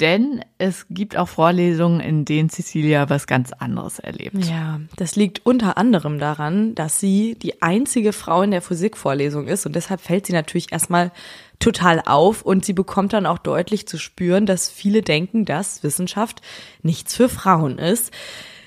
Denn 0.00 0.44
es 0.58 0.86
gibt 0.90 1.16
auch 1.16 1.28
Vorlesungen, 1.28 2.00
in 2.00 2.24
denen 2.24 2.50
Cecilia 2.50 3.08
was 3.10 3.28
ganz 3.28 3.52
anderes 3.52 4.00
erlebt. 4.00 4.44
Ja, 4.44 4.80
das 4.96 5.14
liegt 5.14 5.46
unter 5.46 5.78
anderem 5.78 6.18
daran, 6.18 6.74
dass 6.74 6.98
sie 6.98 7.36
die 7.36 7.62
einzige 7.62 8.12
Frau 8.12 8.42
in 8.42 8.50
der 8.50 8.62
Physikvorlesung 8.62 9.46
ist 9.46 9.66
und 9.66 9.76
deshalb 9.76 10.00
fällt 10.00 10.26
sie 10.26 10.32
natürlich 10.32 10.72
erstmal 10.72 11.12
total 11.60 12.02
auf 12.04 12.42
und 12.42 12.64
sie 12.64 12.72
bekommt 12.72 13.12
dann 13.12 13.24
auch 13.24 13.38
deutlich 13.38 13.86
zu 13.86 13.96
spüren, 13.96 14.46
dass 14.46 14.68
viele 14.68 15.02
denken, 15.02 15.44
dass 15.44 15.84
Wissenschaft 15.84 16.42
nichts 16.82 17.14
für 17.14 17.28
Frauen 17.28 17.78
ist. 17.78 18.12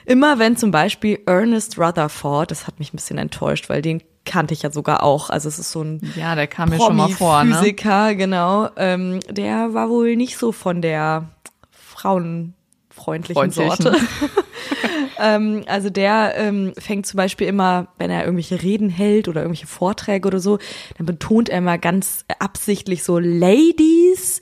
Immer 0.06 0.40
wenn 0.40 0.56
zum 0.56 0.72
Beispiel 0.72 1.20
Ernest 1.26 1.78
Rutherford, 1.78 2.52
das 2.52 2.68
hat 2.68 2.80
mich 2.80 2.94
ein 2.94 2.96
bisschen 2.96 3.18
enttäuscht, 3.18 3.68
weil 3.68 3.82
den 3.82 4.02
kannte 4.28 4.54
ich 4.54 4.62
ja 4.62 4.72
sogar 4.72 5.02
auch, 5.02 5.32
also 5.32 5.48
es 5.48 5.58
ist 5.58 5.72
so 5.72 5.82
ein 5.82 6.02
Ja, 6.16 6.36
der 6.36 6.46
kam 6.46 6.70
mir 6.70 6.78
schon 6.78 6.96
mal 6.96 7.10
vor. 7.10 7.44
Ne? 7.44 7.56
Physiker, 7.56 8.14
genau. 8.14 8.70
Ähm, 8.76 9.20
der 9.30 9.74
war 9.74 9.90
wohl 9.90 10.16
nicht 10.16 10.38
so 10.38 10.52
von 10.52 10.82
der 10.82 11.30
frauenfreundlichen 11.72 13.52
Freundlichen. 13.52 13.84
Sorte. 13.84 13.96
ähm, 15.20 15.64
also 15.68 15.90
der 15.90 16.36
ähm, 16.38 16.74
fängt 16.78 17.08
zum 17.08 17.18
Beispiel 17.18 17.48
immer, 17.48 17.88
wenn 17.98 18.12
er 18.12 18.26
irgendwelche 18.26 18.62
Reden 18.62 18.90
hält 18.90 19.28
oder 19.28 19.42
irgendwelche 19.42 19.68
Vorträge 19.68 20.28
oder 20.28 20.40
so, 20.40 20.60
dann 20.98 21.06
betont 21.06 21.50
er 21.50 21.60
immer 21.60 21.78
ganz 21.78 22.26
absichtlich 22.40 23.04
so 23.04 23.18
Ladies 23.18 24.42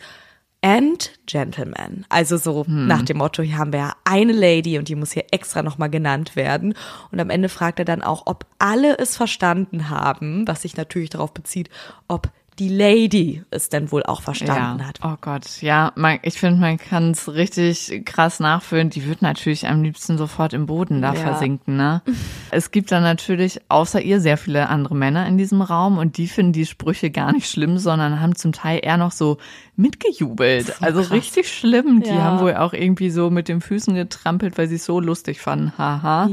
and 0.65 1.11
Gentlemen. 1.27 2.05
Also 2.09 2.37
so 2.37 2.65
Hm. 2.65 2.87
nach 2.87 3.03
dem 3.03 3.17
Motto, 3.17 3.43
hier 3.43 3.57
haben 3.59 3.71
wir 3.71 3.79
ja 3.79 3.93
eine 4.03 4.33
Lady 4.33 4.79
und 4.79 4.89
die 4.89 4.95
muss 4.95 5.11
hier 5.11 5.25
extra 5.29 5.61
nochmal 5.61 5.91
genannt 5.91 6.35
werden. 6.35 6.73
Und 7.11 7.19
am 7.19 7.29
Ende 7.29 7.49
fragt 7.49 7.77
er 7.77 7.85
dann 7.85 8.01
auch, 8.01 8.23
ob 8.25 8.45
alle 8.57 8.97
es 8.97 9.15
verstanden 9.15 9.89
haben, 9.89 10.47
was 10.47 10.63
sich 10.63 10.75
natürlich 10.75 11.11
darauf 11.11 11.33
bezieht, 11.33 11.69
ob 12.07 12.31
die 12.59 12.69
Lady 12.69 13.43
es 13.51 13.69
denn 13.69 13.91
wohl 13.91 14.03
auch 14.03 14.21
verstanden 14.21 14.79
ja. 14.79 14.87
hat. 14.87 14.99
Oh 15.03 15.15
Gott, 15.19 15.61
ja, 15.61 15.91
man, 15.95 16.19
ich 16.23 16.39
finde, 16.39 16.61
man 16.61 16.77
kann 16.77 17.11
es 17.11 17.27
richtig 17.33 18.03
krass 18.05 18.39
nachfühlen. 18.39 18.89
Die 18.89 19.05
wird 19.07 19.21
natürlich 19.21 19.67
am 19.67 19.83
liebsten 19.83 20.17
sofort 20.17 20.53
im 20.53 20.65
Boden 20.65 21.01
da 21.01 21.13
Ja. 21.13 21.19
versinken, 21.19 21.75
ne? 21.75 22.01
Es 22.51 22.71
gibt 22.71 22.91
dann 22.93 23.03
natürlich 23.03 23.59
außer 23.67 24.01
ihr 24.01 24.21
sehr 24.21 24.37
viele 24.37 24.69
andere 24.69 24.95
Männer 24.95 25.27
in 25.27 25.37
diesem 25.37 25.61
Raum 25.61 25.97
und 25.97 26.17
die 26.17 26.27
finden 26.27 26.53
die 26.53 26.65
Sprüche 26.65 27.11
gar 27.11 27.33
nicht 27.33 27.49
schlimm, 27.49 27.77
sondern 27.77 28.21
haben 28.21 28.35
zum 28.35 28.53
Teil 28.53 28.79
eher 28.81 28.95
noch 28.97 29.11
so 29.11 29.37
mitgejubelt. 29.75 30.81
Also 30.81 31.01
richtig 31.01 31.49
schlimm. 31.53 32.01
Die 32.03 32.09
Ja. 32.09 32.21
haben 32.23 32.39
wohl 32.39 32.55
auch 32.55 32.73
irgendwie 32.73 33.09
so 33.09 33.29
mit 33.29 33.47
den 33.49 33.59
Füßen 33.61 33.93
getrampelt, 33.95 34.57
weil 34.57 34.67
sie 34.67 34.75
es 34.75 34.85
so 34.85 34.99
lustig 34.99 35.41
fanden. 35.41 35.73
Haha. 35.77 36.29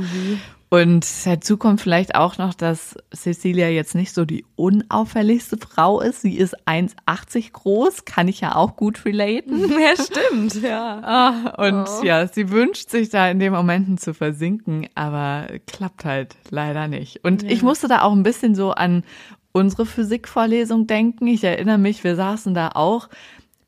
Und 0.73 1.07
dazu 1.27 1.59
kommt 1.59 1.83
vielleicht 1.83 2.15
auch 2.15 2.39
noch, 2.39 2.55
dass 2.55 2.97
Cecilia 3.15 3.69
jetzt 3.69 3.95
nicht 3.95 4.15
so 4.15 4.25
die 4.25 4.47
unauffälligste 4.57 5.59
Frau 5.59 6.01
ist. 6.01 6.23
Sie 6.23 6.39
ist 6.39 6.57
1,80 6.67 7.53
groß, 7.53 8.07
kann 8.07 8.27
ich 8.27 8.41
ja 8.41 8.55
auch 8.55 8.75
gut 8.75 9.05
relaten. 9.05 9.71
Ja, 9.83 10.03
stimmt, 10.03 10.63
ja. 10.63 11.01
Ah, 11.03 11.67
und 11.67 11.87
ja, 12.05 12.27
sie 12.27 12.49
wünscht 12.49 12.89
sich 12.89 13.11
da 13.11 13.29
in 13.29 13.39
den 13.39 13.53
Momenten 13.53 13.99
zu 13.99 14.15
versinken, 14.15 14.89
aber 14.95 15.47
klappt 15.67 16.07
halt 16.07 16.37
leider 16.49 16.89
nicht. 16.89 17.23
Und 17.23 17.43
ich 17.43 17.63
musste 17.63 17.87
da 17.87 18.01
auch 18.01 18.13
ein 18.13 18.23
bisschen 18.23 18.55
so 18.55 18.71
an 18.71 19.05
unsere 19.53 19.85
Physikvorlesung 19.85 20.87
denken. 20.87 21.27
Ich 21.27 21.45
erinnere 21.45 21.77
mich, 21.77 22.03
wir 22.03 22.17
saßen 22.17 22.55
da 22.55 22.71
auch 22.73 23.11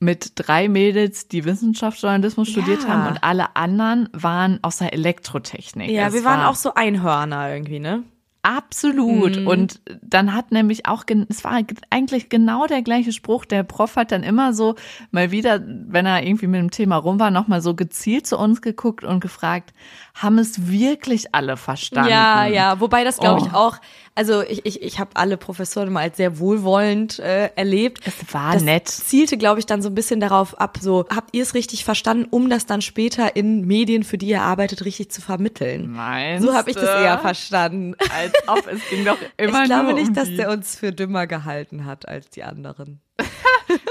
mit 0.05 0.33
drei 0.37 0.69
Mädels, 0.69 1.29
die 1.29 1.45
Wissenschaftsjournalismus 1.45 2.49
studiert 2.49 2.83
Ja. 2.83 2.89
haben 2.89 3.09
und 3.09 3.25
alle 3.25 3.57
anderen 3.57 4.09
waren 4.13 4.59
aus 4.63 4.77
der 4.79 4.93
Elektrotechnik. 4.93 5.91
Ja, 5.91 6.09
Es 6.09 6.15
wir 6.15 6.25
waren 6.25 6.41
war- 6.41 6.51
auch 6.51 6.55
so 6.57 6.75
Einhörner 6.75 7.51
irgendwie, 7.53 7.81
ne? 7.81 8.05
Absolut. 8.47 9.41
Mhm. 9.41 9.47
Und 9.47 9.81
dann 10.03 10.35
hat 10.35 10.53
nämlich 10.53 10.85
auch, 10.87 11.05
es 11.31 11.45
war 11.45 11.59
eigentlich 11.89 12.29
genau 12.29 12.67
der 12.67 12.83
gleiche 12.83 13.11
Spruch. 13.11 13.47
Der 13.47 13.63
Prof 13.63 13.97
hat 13.97 14.13
dann 14.13 14.23
immer 14.23 14.53
so 14.53 14.75
mal 15.11 15.31
wieder, 15.31 15.63
wenn 15.67 16.05
er 16.05 16.23
irgendwie 16.23 16.47
mit 16.47 16.61
dem 16.61 16.71
Thema 16.71 16.97
rum 16.97 17.19
war, 17.19 17.31
nochmal 17.31 17.63
so 17.63 17.75
gezielt 17.75 18.27
zu 18.27 18.37
uns 18.39 18.61
geguckt 18.61 19.03
und 19.03 19.21
gefragt, 19.21 19.73
haben 20.15 20.37
es 20.37 20.69
wirklich 20.71 21.35
alle 21.35 21.57
verstanden? 21.57 22.11
Ja, 22.11 22.45
ja, 22.45 22.81
wobei 22.81 23.03
das 23.03 23.17
glaube 23.17 23.41
ich 23.47 23.53
Oh. 23.55 23.57
auch 23.57 23.79
Also 24.17 24.43
ich, 24.43 24.65
ich, 24.65 24.83
ich 24.83 24.99
habe 25.01 25.11
alle 25.15 25.37
Professoren 25.37 25.93
mal 25.93 26.03
als 26.03 26.17
sehr 26.17 26.39
wohlwollend 26.39 27.19
äh, 27.19 27.51
erlebt. 27.57 28.01
Es 28.07 28.33
war 28.33 28.55
das 28.55 28.63
nett. 28.63 28.89
zielte, 28.89 29.37
glaube 29.37 29.59
ich, 29.59 29.67
dann 29.67 29.83
so 29.83 29.89
ein 29.89 29.95
bisschen 29.95 30.21
darauf 30.21 30.61
ab, 30.61 30.79
so 30.81 31.05
habt 31.15 31.35
ihr 31.35 31.43
es 31.43 31.55
richtig 31.55 31.85
verstanden, 31.85 32.27
um 32.31 32.49
das 32.49 32.67
dann 32.67 32.81
später 32.81 33.35
in 33.35 33.67
Medien, 33.67 34.05
für 34.05 34.17
die 34.17 34.27
ihr 34.29 34.43
arbeitet, 34.43 34.85
richtig 34.85 35.11
zu 35.11 35.21
vermitteln. 35.21 35.91
Meinst 35.91 36.47
So 36.47 36.55
habe 36.55 36.71
ich 36.71 36.77
das 36.77 36.85
eher 36.85 37.19
verstanden. 37.19 37.95
Als 37.99 38.33
ob 38.47 38.67
es 38.69 38.89
ging 38.89 39.05
doch 39.05 39.19
immer 39.37 39.63
Ich 39.63 39.69
glaube 39.69 39.85
nur 39.85 39.95
nicht, 39.95 40.09
um 40.09 40.15
dass 40.15 40.29
der 40.29 40.51
uns 40.51 40.77
für 40.77 40.93
dümmer 40.93 41.27
gehalten 41.27 41.85
hat 41.85 42.07
als 42.09 42.31
die 42.31 42.45
anderen. 42.45 43.01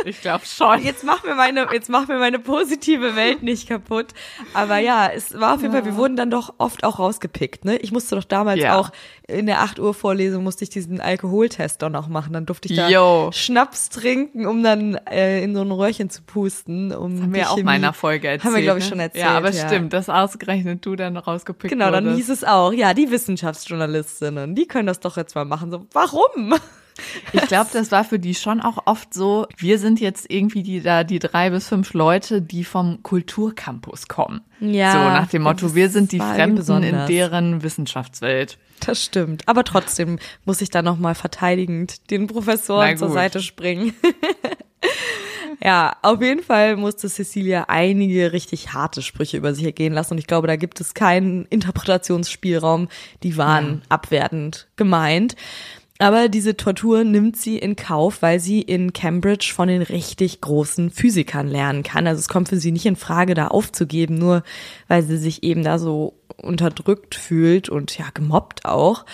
Ich 0.06 0.22
glaube 0.22 0.46
schon. 0.46 0.82
Jetzt 0.84 1.04
mach 1.04 1.24
mir 1.24 1.36
meine, 1.36 1.68
jetzt 1.72 1.90
mach 1.90 2.08
mir 2.08 2.18
meine 2.20 2.40
positive 2.40 3.16
Welt 3.16 3.42
nicht 3.44 3.68
kaputt. 3.68 4.08
Aber 4.54 4.78
ja, 4.80 5.08
es 5.14 5.40
war 5.40 5.56
auf 5.56 5.62
jeden 5.62 5.74
Fall, 5.74 5.86
wir 5.86 5.96
wurden 5.96 6.16
dann 6.16 6.30
doch 6.32 6.54
oft 6.58 6.84
auch 6.84 7.00
rausgepickt, 7.00 7.66
ne? 7.66 7.78
Ich 7.78 7.92
musste 7.92 8.16
doch 8.16 8.24
damals 8.24 8.60
Ja. 8.62 8.78
auch 8.78 8.92
in 9.28 9.46
der 9.46 9.62
8 9.62 9.80
Uhr 9.80 9.94
Vorlesung 9.94 10.44
musste 10.44 10.64
ich 10.66 10.70
diesen 10.70 11.00
Alkoholtest 11.00 11.82
doch 11.82 11.90
noch 11.90 12.08
machen. 12.10 12.34
Dann 12.34 12.46
durfte 12.46 12.68
ich 12.70 12.76
da 12.76 12.90
Jo. 12.90 13.30
Schnaps 13.34 13.90
trinken, 13.90 14.46
um 14.46 14.62
dann 14.64 14.96
äh, 15.10 15.42
in 15.44 15.56
so 15.56 15.62
ein 15.62 15.72
Röhrchen 15.72 16.10
zu 16.10 16.22
pusten. 16.24 16.92
Um 16.94 17.22
haben 17.22 17.32
die 17.32 17.40
wir 17.40 17.50
auch 17.52 17.58
in 17.58 17.66
meiner 17.66 17.94
Folge 17.94 18.28
erzählt. 18.28 18.44
Haben 18.44 18.56
wir, 18.56 18.62
glaube 18.64 18.80
ich, 18.80 18.86
ne? 18.86 18.90
schon 18.90 19.00
erzählt. 19.00 19.24
Ja, 19.26 19.38
aber 19.38 19.54
stimmt, 19.54 19.94
dass 19.94 20.10
ausgerechnet 20.10 20.86
du 20.86 20.96
dann 20.98 21.16
rausgepickt 21.18 21.72
Genau, 21.72 21.90
dann 21.92 22.04
wurdest. 22.06 22.18
hieß 22.20 22.30
es 22.30 22.44
auch, 22.44 22.74
ja, 22.74 22.94
die 22.94 23.10
Wissenschaftsjournalistinnen, 23.12 24.56
die 24.56 24.68
können 24.68 24.88
das 24.88 25.00
doch 25.00 25.18
jetzt 25.18 25.36
mal 25.36 25.46
machen. 25.46 25.72
So, 25.72 25.86
warum? 25.94 26.56
Ich 27.32 27.42
glaube, 27.48 27.70
das 27.74 27.92
war 27.92 28.04
für 28.04 28.20
die 28.20 28.36
schon 28.36 28.62
auch 28.62 28.84
oft 28.86 29.14
so, 29.14 29.48
wir 29.58 29.80
sind 29.80 30.00
jetzt 30.00 30.30
irgendwie 30.30 30.64
die 30.64 30.82
da 30.82 31.04
die 31.04 31.20
drei 31.20 31.50
bis 31.50 31.68
fünf 31.68 31.94
Leute, 31.94 32.42
die 32.42 32.64
vom 32.64 33.02
Kulturcampus 33.04 34.08
kommen. 34.08 34.42
Ja, 34.60 34.92
So 34.92 34.98
nach 35.00 35.28
dem 35.28 35.42
Motto, 35.44 35.76
wir 35.76 35.90
sind 35.90 36.12
die 36.12 36.20
Fremden 36.20 36.84
in 36.84 37.06
deren 37.08 37.64
Wissenschaftswelt. 37.64 38.58
Das 38.86 39.04
stimmt. 39.04 39.48
Aber 39.48 39.64
trotzdem 39.64 40.20
muss 40.46 40.62
ich 40.62 40.70
da 40.70 40.82
nochmal 40.82 41.16
verteidigend 41.16 42.10
den 42.12 42.28
Professoren 42.28 42.98
zur. 42.98 43.12
Seite 43.12 43.42
springen. 43.42 43.94
ja, 45.64 45.96
auf 46.02 46.22
jeden 46.22 46.44
Fall 46.44 46.76
musste 46.76 47.10
Cecilia 47.10 47.66
einige 47.68 48.34
richtig 48.34 48.74
harte 48.74 49.02
Sprüche 49.02 49.38
über 49.38 49.54
sich 49.54 49.66
ergehen 49.66 49.94
lassen. 49.94 50.14
Und 50.14 50.18
ich 50.18 50.28
glaube, 50.28 50.48
da 50.48 50.56
gibt 50.56 50.82
es 50.82 50.94
keinen 50.94 51.46
Interpretationsspielraum. 51.46 52.90
Die 53.24 53.38
waren 53.38 53.82
abwertend 53.90 54.68
gemeint. 54.76 55.36
Aber 56.04 56.28
diese 56.28 56.58
Tortur 56.58 57.06
nimmt 57.06 57.38
sie 57.38 57.58
in 57.58 57.78
Kauf, 57.78 58.22
weil 58.22 58.42
sie 58.42 58.62
in 58.62 58.92
Cambridge 58.92 59.54
von 59.56 59.70
den 59.70 59.82
richtig 59.82 60.42
großen 60.42 60.90
Physikern 60.90 61.48
lernen 61.48 61.82
kann. 61.82 62.08
Also 62.08 62.20
es 62.20 62.28
kommt 62.28 62.50
für 62.50 62.58
sie 62.58 62.74
nicht 62.74 62.86
in 62.86 62.98
Frage, 62.98 63.36
da 63.36 63.48
aufzugeben, 63.48 64.16
nur 64.16 64.44
weil 64.90 65.04
sie 65.04 65.16
sich 65.16 65.44
eben 65.44 65.64
da 65.64 65.80
so 65.80 66.16
unterdrückt 66.38 67.16
fühlt 67.16 67.70
und 67.70 67.98
ja, 67.98 68.06
gemobbt 68.14 68.66
auch. 68.66 69.06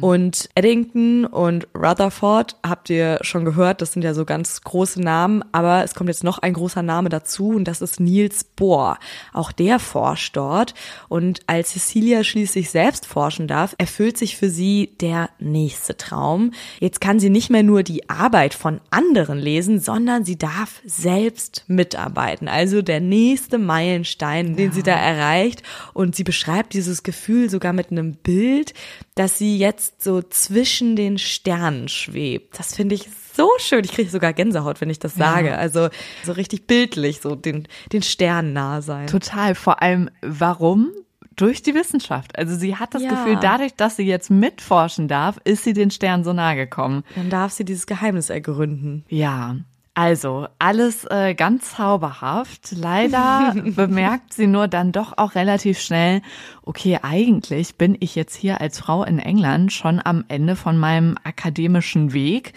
Und 0.00 0.48
Eddington 0.54 1.24
und 1.26 1.68
Rutherford 1.74 2.56
habt 2.66 2.90
ihr 2.90 3.18
schon 3.22 3.44
gehört, 3.44 3.80
das 3.80 3.92
sind 3.92 4.02
ja 4.02 4.14
so 4.14 4.24
ganz 4.24 4.60
große 4.62 5.00
Namen, 5.00 5.44
aber 5.52 5.84
es 5.84 5.94
kommt 5.94 6.08
jetzt 6.08 6.24
noch 6.24 6.38
ein 6.38 6.52
großer 6.52 6.82
Name 6.82 7.08
dazu 7.08 7.48
und 7.48 7.64
das 7.64 7.82
ist 7.82 8.00
Niels 8.00 8.44
Bohr. 8.44 8.98
Auch 9.32 9.52
der 9.52 9.78
forscht 9.78 10.36
dort 10.36 10.74
und 11.08 11.40
als 11.46 11.70
Cecilia 11.72 12.24
schließlich 12.24 12.70
selbst 12.70 13.06
forschen 13.06 13.46
darf, 13.46 13.74
erfüllt 13.78 14.18
sich 14.18 14.36
für 14.36 14.48
sie 14.48 14.92
der 15.00 15.30
nächste 15.38 15.96
Traum. 15.96 16.52
Jetzt 16.80 17.00
kann 17.00 17.20
sie 17.20 17.30
nicht 17.30 17.50
mehr 17.50 17.62
nur 17.62 17.82
die 17.82 18.08
Arbeit 18.08 18.54
von 18.54 18.80
anderen 18.90 19.38
lesen, 19.38 19.80
sondern 19.80 20.24
sie 20.24 20.36
darf 20.38 20.80
selbst 20.84 21.64
mitarbeiten. 21.66 22.48
Also 22.48 22.82
der 22.82 23.00
nächste 23.00 23.58
Meilenstein, 23.58 24.56
den 24.56 24.72
sie 24.72 24.82
da 24.82 24.94
erreicht 24.94 25.62
und 25.92 26.14
sie 26.14 26.24
beschreibt 26.24 26.61
dieses 26.70 27.02
Gefühl 27.02 27.50
sogar 27.50 27.72
mit 27.72 27.90
einem 27.90 28.14
Bild, 28.14 28.74
dass 29.14 29.38
sie 29.38 29.58
jetzt 29.58 30.02
so 30.02 30.22
zwischen 30.22 30.96
den 30.96 31.18
Sternen 31.18 31.88
schwebt. 31.88 32.58
Das 32.58 32.74
finde 32.74 32.94
ich 32.94 33.08
so 33.34 33.48
schön. 33.58 33.84
Ich 33.84 33.92
kriege 33.92 34.10
sogar 34.10 34.32
Gänsehaut, 34.32 34.80
wenn 34.80 34.90
ich 34.90 34.98
das 34.98 35.14
sage. 35.14 35.56
Also 35.56 35.88
so 36.24 36.32
richtig 36.32 36.66
bildlich, 36.66 37.20
so 37.20 37.34
den, 37.34 37.66
den 37.92 38.02
Sternen 38.02 38.52
nahe 38.52 38.82
sein. 38.82 39.06
Total. 39.06 39.54
Vor 39.54 39.82
allem, 39.82 40.10
warum? 40.22 40.90
Durch 41.34 41.62
die 41.62 41.74
Wissenschaft. 41.74 42.38
Also 42.38 42.54
sie 42.56 42.76
hat 42.76 42.94
das 42.94 43.02
Ja. 43.02 43.08
Gefühl, 43.10 43.38
dadurch, 43.40 43.74
dass 43.74 43.96
sie 43.96 44.02
jetzt 44.04 44.30
mitforschen 44.30 45.08
darf, 45.08 45.38
ist 45.44 45.64
sie 45.64 45.72
den 45.72 45.90
Sternen 45.90 46.24
so 46.24 46.34
nahe 46.34 46.56
gekommen. 46.56 47.04
Dann 47.16 47.30
darf 47.30 47.52
sie 47.52 47.64
dieses 47.64 47.86
Geheimnis 47.86 48.28
ergründen. 48.28 49.04
Ja, 49.08 49.56
also 49.94 50.46
alles 50.58 51.04
äh, 51.04 51.34
ganz 51.34 51.76
zauberhaft. 51.76 52.72
Leider 52.72 53.54
bemerkt 53.64 54.32
sie 54.32 54.46
nur 54.46 54.68
dann 54.68 54.92
doch 54.92 55.18
auch 55.18 55.34
relativ 55.34 55.78
schnell, 55.78 56.22
okay, 56.62 56.98
eigentlich 57.02 57.76
bin 57.76 57.96
ich 58.00 58.14
jetzt 58.14 58.34
hier 58.34 58.60
als 58.60 58.78
Frau 58.80 59.04
in 59.04 59.18
England 59.18 59.72
schon 59.72 60.00
am 60.02 60.24
Ende 60.28 60.56
von 60.56 60.78
meinem 60.78 61.16
akademischen 61.24 62.12
Weg. 62.12 62.54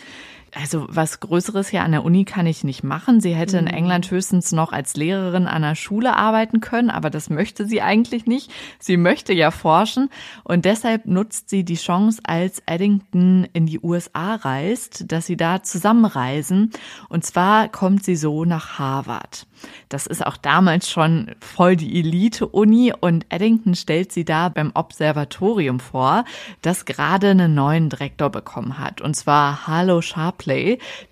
Also 0.57 0.85
was 0.89 1.19
Größeres 1.19 1.67
hier 1.67 1.83
an 1.83 1.91
der 1.91 2.05
Uni 2.05 2.23
kann 2.23 2.47
ich 2.47 2.63
nicht 2.63 2.81
machen. 2.81 3.19
Sie 3.19 3.35
hätte 3.35 3.57
in 3.57 3.67
England 3.67 4.09
höchstens 4.09 4.53
noch 4.53 4.71
als 4.71 4.95
Lehrerin 4.95 5.47
an 5.47 5.63
der 5.63 5.75
Schule 5.75 6.15
arbeiten 6.15 6.61
können, 6.61 6.89
aber 6.89 7.09
das 7.09 7.29
möchte 7.29 7.65
sie 7.65 7.81
eigentlich 7.81 8.25
nicht. 8.25 8.49
Sie 8.79 8.95
möchte 8.95 9.33
ja 9.33 9.51
forschen 9.51 10.09
und 10.45 10.63
deshalb 10.63 11.07
nutzt 11.07 11.49
sie 11.49 11.65
die 11.65 11.75
Chance, 11.75 12.21
als 12.23 12.63
Eddington 12.65 13.45
in 13.51 13.65
die 13.65 13.81
USA 13.81 14.35
reist, 14.35 15.11
dass 15.11 15.25
sie 15.25 15.35
da 15.35 15.61
zusammenreisen. 15.61 16.71
Und 17.09 17.25
zwar 17.25 17.67
kommt 17.67 18.05
sie 18.05 18.15
so 18.15 18.45
nach 18.45 18.79
Harvard. 18.79 19.47
Das 19.89 20.07
ist 20.07 20.25
auch 20.25 20.37
damals 20.37 20.89
schon 20.89 21.31
voll 21.39 21.75
die 21.75 21.99
Elite-Uni 21.99 22.93
und 22.99 23.25
Eddington 23.29 23.75
stellt 23.75 24.11
sie 24.11 24.23
da 24.23 24.49
beim 24.49 24.71
Observatorium 24.73 25.79
vor, 25.79 26.23
das 26.61 26.85
gerade 26.85 27.31
einen 27.31 27.55
neuen 27.55 27.89
Direktor 27.89 28.29
bekommen 28.29 28.79
hat. 28.79 29.01
Und 29.01 29.15
zwar 29.15 29.67
Harlow 29.67 30.01
Sharpley. 30.01 30.44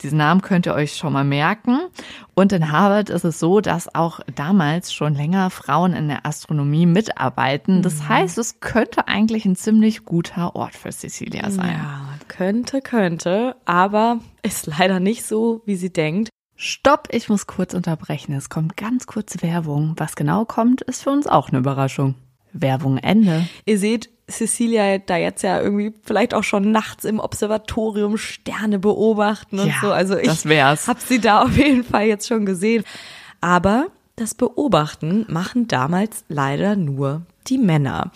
Diesen 0.02 0.18
Namen 0.18 0.42
könnt 0.42 0.66
ihr 0.66 0.74
euch 0.74 0.96
schon 0.96 1.14
mal 1.14 1.24
merken. 1.24 1.80
Und 2.36 2.52
in 2.54 2.72
Harvard 2.72 3.10
ist 3.10 3.26
es 3.26 3.40
so, 3.40 3.62
dass 3.62 3.94
auch 3.94 4.20
damals 4.36 4.94
schon 4.94 5.14
länger 5.16 5.50
Frauen 5.50 5.94
in 5.94 6.08
der 6.08 6.26
Astronomie 6.26 6.86
mitarbeiten. 6.86 7.82
Das 7.82 8.08
heißt, 8.08 8.38
es 8.38 8.60
könnte 8.60 9.08
eigentlich 9.08 9.46
ein 9.46 9.56
ziemlich 9.56 10.06
guter 10.06 10.56
Ort 10.56 10.76
für 10.76 10.92
Cecilia 10.92 11.50
sein. 11.50 11.70
Ja, 11.70 12.10
könnte, 12.28 12.82
könnte, 12.82 13.56
aber 13.66 14.20
ist 14.42 14.68
leider 14.68 15.00
nicht 15.00 15.26
so, 15.26 15.62
wie 15.66 15.76
sie 15.76 15.92
denkt. 15.92 16.30
Stopp, 16.56 17.10
ich 17.12 17.30
muss 17.30 17.48
kurz 17.48 17.74
unterbrechen. 17.74 18.34
Es 18.34 18.50
kommt 18.50 18.78
ganz 18.78 19.08
kurz 19.08 19.42
Werbung. 19.42 19.96
Was 19.98 20.16
genau 20.16 20.46
kommt, 20.46 20.82
ist 20.82 21.04
für 21.04 21.10
uns 21.10 21.28
auch 21.28 21.50
eine 21.50 21.60
Überraschung. 21.60 22.16
Werbung 22.54 22.98
Ende. 22.98 23.48
Ihr 23.66 23.80
seht 23.80 24.10
Cecilia 24.38 24.98
da 24.98 25.18
jetzt 25.18 25.42
ja 25.44 25.62
irgendwie 25.62 25.94
vielleicht 26.04 26.34
auch 26.34 26.44
schon 26.44 26.72
nachts 26.72 27.06
im 27.06 27.20
Observatorium 27.20 28.18
Sterne 28.18 28.80
beobachten 28.80 29.60
und 29.60 29.68
Ja, 29.68 29.76
so. 29.82 29.92
Also 29.92 30.18
ich 30.18 30.28
das 30.28 30.46
wär's. 30.46 30.88
habe 30.88 31.00
sie 31.06 31.20
da 31.20 31.42
auf 31.44 31.56
jeden 31.58 31.84
Fall 31.84 32.06
jetzt 32.08 32.28
schon 32.28 32.46
gesehen. 32.46 32.84
Aber 33.42 33.88
das 34.16 34.36
Beobachten 34.36 35.26
machen 35.30 35.68
damals 35.68 36.24
leider 36.30 36.76
nur 36.76 37.24
die 37.48 37.58
Männer. 37.58 38.12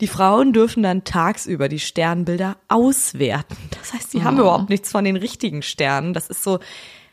Die 0.00 0.06
Frauen 0.06 0.52
dürfen 0.52 0.82
dann 0.84 1.02
tagsüber 1.04 1.68
die 1.68 1.80
Sternbilder 1.80 2.56
auswerten. 2.68 3.56
Das 3.78 3.92
heißt, 3.94 4.10
sie 4.12 4.22
haben 4.22 4.36
Oh. 4.38 4.42
überhaupt 4.42 4.68
nichts 4.70 4.90
von 4.92 5.04
den 5.04 5.16
richtigen 5.16 5.62
Sternen. 5.62 6.12
Das 6.14 6.28
ist 6.28 6.42
so 6.44 6.60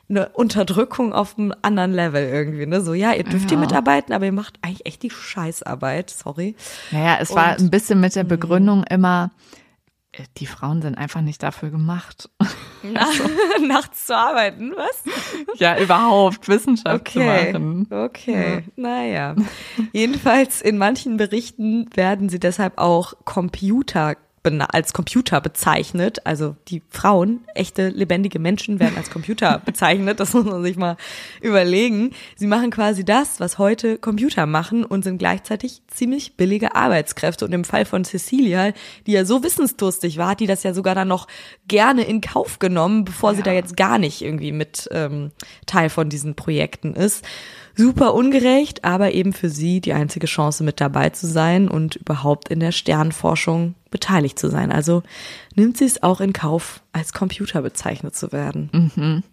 eine 0.10 0.30
Unterdrückung 0.30 1.14
auf 1.14 1.38
einem 1.38 1.54
anderen 1.62 1.92
Level 1.94 2.24
irgendwie, 2.24 2.66
ne? 2.66 2.82
So, 2.82 2.94
ja, 2.94 3.14
ihr 3.14 3.24
dürft 3.24 3.50
hier 3.50 3.58
Ja. 3.58 3.64
mitarbeiten, 3.64 4.14
aber 4.14 4.26
ihr 4.26 4.32
macht 4.32 4.58
eigentlich 4.62 4.86
echt 4.86 5.02
die 5.04 5.10
Scheißarbeit, 5.10 6.10
sorry. 6.10 6.56
Naja, 6.92 7.18
es 7.20 7.34
war 7.36 7.54
Und- 7.54 7.60
ein 7.62 7.70
bisschen 7.72 8.00
mit 8.00 8.16
der 8.16 8.24
Begründung 8.24 8.84
immer, 8.84 9.32
äh, 10.12 10.24
die 10.38 10.46
Frauen 10.46 10.82
sind 10.84 10.96
einfach 10.96 11.22
nicht 11.22 11.42
dafür 11.42 11.72
gemacht. 11.72 12.30
Nachts 13.68 14.06
zu 14.06 14.16
arbeiten, 14.16 14.74
was? 14.76 15.04
ja, 15.60 15.78
überhaupt 15.80 16.48
Wissenschaft 16.48 16.96
Okay, 17.02 17.52
zu 17.52 17.60
machen. 17.60 17.88
okay, 17.90 18.64
naja. 18.76 19.36
Jedenfalls 19.92 20.62
in 20.62 20.78
manchen 20.78 21.18
Berichten 21.18 21.90
werden 21.96 22.30
sie 22.30 22.40
deshalb 22.40 22.78
auch 22.78 23.14
Computer 23.26 24.16
als 24.46 24.94
Computer 24.94 25.42
bezeichnet. 25.42 26.26
Also 26.26 26.56
die 26.68 26.82
Frauen, 26.90 27.42
echte 27.54 27.90
lebendige 27.90 28.40
Menschen 28.40 28.80
werden 28.80 28.98
als 28.98 29.10
Computer 29.10 29.60
bezeichnet. 29.66 30.20
Das 30.20 30.34
muss 30.34 30.46
man 30.46 30.64
sich 30.64 30.78
mal 30.78 30.98
überlegen. 31.42 32.12
Sie 32.36 32.48
machen 32.48 32.72
quasi 32.72 33.04
das, 33.04 33.40
was 33.40 33.58
heute 33.58 33.98
Computer 33.98 34.46
machen 34.46 34.84
und 34.84 35.04
sind 35.04 35.18
gleichzeitig 35.18 35.82
ziemlich 35.88 36.36
billige 36.38 36.76
Arbeitskräfte. 36.76 37.46
Und 37.46 37.54
im 37.54 37.64
Fall 37.64 37.86
von 37.86 38.06
Cecilia, 38.06 38.74
die 39.08 39.14
ja 39.14 39.26
so 39.26 39.44
wissensdurstig 39.44 40.18
war, 40.18 40.30
hat 40.30 40.40
die 40.40 40.48
das 40.48 40.64
ja 40.64 40.74
sogar 40.74 40.96
dann 40.96 41.08
noch 41.08 41.28
gerne 41.68 42.04
in 42.04 42.22
Kauf 42.22 42.60
genommen, 42.60 43.06
bevor 43.06 43.36
sie 43.36 43.44
da 43.44 43.52
jetzt 43.52 43.76
gar 43.76 43.98
nicht 43.98 44.22
irgendwie 44.22 44.52
mit 44.52 44.88
ähm, 44.92 45.32
Teil 45.66 45.90
von 45.90 46.10
diesen 46.10 46.36
Projekten 46.36 46.94
ist. 46.94 47.26
Super 47.78 48.14
ungerecht, 48.14 48.86
aber 48.86 49.12
eben 49.12 49.34
für 49.34 49.50
sie 49.50 49.82
die 49.82 49.94
einzige 49.94 50.28
Chance 50.28 50.64
mit 50.64 50.80
dabei 50.80 51.10
zu 51.10 51.28
sein 51.28 51.68
und 51.68 51.96
überhaupt 51.96 52.50
in 52.50 52.60
der 52.60 52.72
Sternforschung 52.72 53.76
beteiligt 53.92 54.40
zu 54.40 54.50
sein. 54.50 54.72
Also 54.72 55.04
nimmt 55.56 55.78
sie 55.78 55.86
es 55.86 56.02
auch 56.04 56.22
in 56.22 56.34
Kauf, 56.34 56.82
als 56.94 57.14
Computer 57.14 57.62
bezeichnet 57.62 58.16
zu 58.16 58.32
werden. 58.32 59.24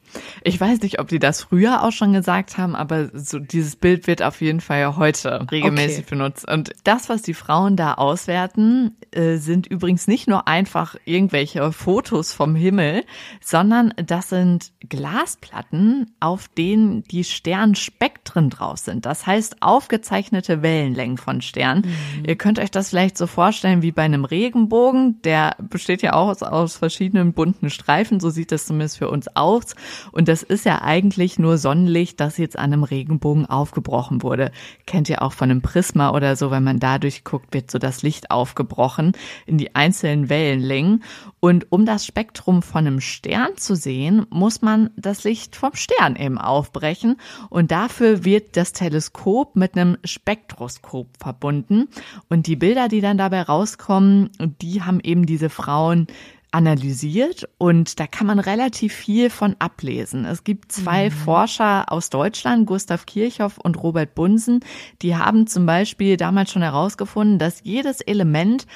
Ich 0.43 0.61
weiß 0.61 0.81
nicht, 0.81 1.01
ob 1.01 1.09
die 1.09 1.19
das 1.19 1.43
früher 1.43 1.83
auch 1.83 1.93
schon 1.93 2.13
gesagt 2.13 2.59
haben, 2.59 2.75
aber 2.75 3.11
so 3.15 3.39
dieses 3.39 3.77
Bild 3.77 4.07
wird 4.07 4.23
auf 4.23 4.41
jeden 4.41 4.61
Fall 4.61 4.81
ja 4.81 4.97
heute 4.97 5.47
regelmäßig 5.51 6.05
okay. 6.07 6.11
benutzt. 6.11 6.51
Und 6.51 6.73
das, 6.85 7.09
was 7.09 7.23
die 7.23 7.35
Frauen 7.35 7.77
da 7.77 7.95
auswerten, 7.95 8.97
äh, 9.13 9.37
sind 9.37 9.67
übrigens 9.67 10.09
nicht 10.09 10.29
nur 10.29 10.49
einfach 10.49 10.97
irgendwelche 11.05 11.73
Fotos 11.73 12.33
vom 12.33 12.55
Himmel, 12.55 13.05
sondern 13.41 13.95
das 13.97 14.29
sind 14.29 14.73
Glasplatten, 14.89 16.13
auf 16.21 16.49
denen 16.49 17.05
die 17.05 17.25
Sternspektren 17.25 18.51
drauf 18.51 18.79
sind. 18.79 19.07
Das 19.07 19.27
heißt 19.27 19.63
aufgezeichnete 19.63 20.63
Wellenlängen 20.63 21.19
von 21.19 21.43
Sternen. 21.43 21.83
Mhm. 21.83 22.25
Ihr 22.27 22.37
könnt 22.37 22.59
euch 22.59 22.71
das 22.71 22.91
vielleicht 22.91 23.19
so 23.19 23.27
vorstellen 23.27 23.83
wie 23.83 23.93
bei 23.93 24.03
einem 24.03 24.25
Regenbogen. 24.25 25.21
Der 25.23 25.57
besteht 25.59 26.03
ja 26.03 26.15
auch 26.15 26.29
aus, 26.29 26.43
aus 26.43 26.77
verschiedenen 26.77 27.33
bunten 27.33 27.71
Streifen. 27.71 28.21
So 28.21 28.31
sieht 28.31 28.53
das 28.53 28.67
zumindest 28.67 28.99
für 28.99 29.11
uns 29.11 29.29
aus. 29.37 29.75
Und 30.11 30.29
das 30.29 30.43
ist 30.43 30.65
ja 30.65 30.83
eigentlich 30.83 31.39
nur 31.39 31.59
Sonnenlicht, 31.59 32.19
das 32.21 32.39
jetzt 32.39 32.59
an 32.59 32.73
einem 32.73 32.83
Regenbogen 32.83 33.47
aufgebrochen 33.47 34.23
wurde. 34.23 34.51
Kennt 34.87 35.09
ihr 35.09 35.23
auch 35.23 35.33
von 35.33 35.51
einem 35.51 35.63
Prisma 35.63 36.11
oder 36.11 36.37
so, 36.37 36.51
wenn 36.51 36.65
man 36.65 36.81
dadurch 36.81 37.25
guckt, 37.25 37.55
wird 37.55 37.71
so 37.71 37.79
das 37.79 38.03
Licht 38.03 38.31
aufgebrochen 38.31 39.13
in 39.47 39.59
die 39.59 39.75
einzelnen 39.75 40.29
Wellenlängen. 40.29 41.05
Und 41.41 41.71
um 41.71 41.87
das 41.87 42.07
Spektrum 42.07 42.63
von 42.63 42.87
einem 42.87 43.01
Stern 43.01 43.57
zu 43.57 43.77
sehen, 43.77 44.27
muss 44.31 44.63
man 44.63 44.91
das 44.97 45.25
Licht 45.25 45.57
vom 45.57 45.75
Stern 45.75 46.17
eben 46.17 46.39
aufbrechen. 46.39 47.17
Und 47.51 47.71
dafür 47.71 48.25
wird 48.25 48.57
das 48.57 48.73
Teleskop 48.73 49.57
mit 49.57 49.77
einem 49.77 49.99
Spektroskop 50.05 51.09
verbunden. 51.19 51.89
Und 52.29 52.47
die 52.47 52.57
Bilder, 52.57 52.89
die 52.89 53.01
dann 53.01 53.19
dabei 53.19 53.43
rauskommen, 53.43 54.31
die 54.61 54.83
haben 54.83 55.01
eben 55.01 55.27
diese 55.27 55.51
Frauen 55.51 56.07
analysiert 56.53 57.49
und 57.59 57.99
da 57.99 58.07
kann 58.07 58.27
man 58.27 58.39
relativ 58.39 58.93
viel 58.93 59.31
von 59.31 59.57
ablesen. 59.59 60.25
Es 60.25 60.45
gibt 60.45 60.71
zwei 60.71 61.07
mhm. 61.07 61.13
Forscher 61.13 61.91
aus 61.91 62.11
Deutschland, 62.11 62.67
Gustav 62.67 63.07
Kirchhoff 63.07 63.59
und 63.59 63.83
Robert 63.83 64.15
Bunsen, 64.15 64.61
die 65.01 65.17
haben 65.17 65.47
zum 65.47 65.67
Beispiel 65.67 66.17
damals 66.17 66.53
schon 66.53 66.63
herausgefunden, 66.63 67.39
dass 67.39 67.63
jedes 67.65 68.01
Element 68.01 68.67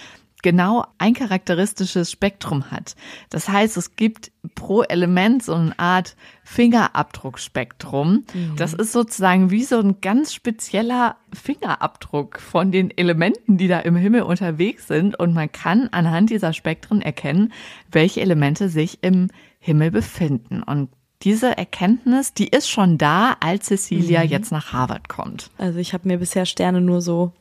genau 0.46 0.84
ein 0.98 1.12
charakteristisches 1.12 2.08
Spektrum 2.08 2.70
hat. 2.70 2.94
Das 3.30 3.48
heißt, 3.48 3.76
es 3.76 3.96
gibt 3.96 4.30
pro 4.54 4.82
Element 4.82 5.42
so 5.42 5.54
eine 5.54 5.76
Art 5.76 6.14
Fingerabdruckspektrum. 6.44 8.24
Mhm. 8.32 8.54
Das 8.54 8.72
ist 8.72 8.92
sozusagen 8.92 9.50
wie 9.50 9.64
so 9.64 9.80
ein 9.80 10.00
ganz 10.00 10.32
spezieller 10.32 11.16
Fingerabdruck 11.32 12.38
von 12.38 12.70
den 12.70 12.96
Elementen, 12.96 13.56
die 13.56 13.66
da 13.66 13.80
im 13.80 13.96
Himmel 13.96 14.22
unterwegs 14.22 14.86
sind. 14.86 15.18
Und 15.18 15.34
man 15.34 15.50
kann 15.50 15.88
anhand 15.90 16.30
dieser 16.30 16.52
Spektren 16.52 17.02
erkennen, 17.02 17.52
welche 17.90 18.20
Elemente 18.20 18.68
sich 18.68 19.02
im 19.02 19.30
Himmel 19.58 19.90
befinden. 19.90 20.62
Und 20.62 20.90
diese 21.22 21.58
Erkenntnis, 21.58 22.34
die 22.34 22.46
ist 22.46 22.70
schon 22.70 22.98
da, 22.98 23.36
als 23.40 23.66
Cecilia 23.66 24.22
mhm. 24.22 24.30
jetzt 24.30 24.52
nach 24.52 24.72
Harvard 24.72 25.08
kommt. 25.08 25.50
Also 25.58 25.80
ich 25.80 25.92
habe 25.92 26.06
mir 26.06 26.18
bisher 26.18 26.46
Sterne 26.46 26.80
nur 26.80 27.00
so 27.00 27.32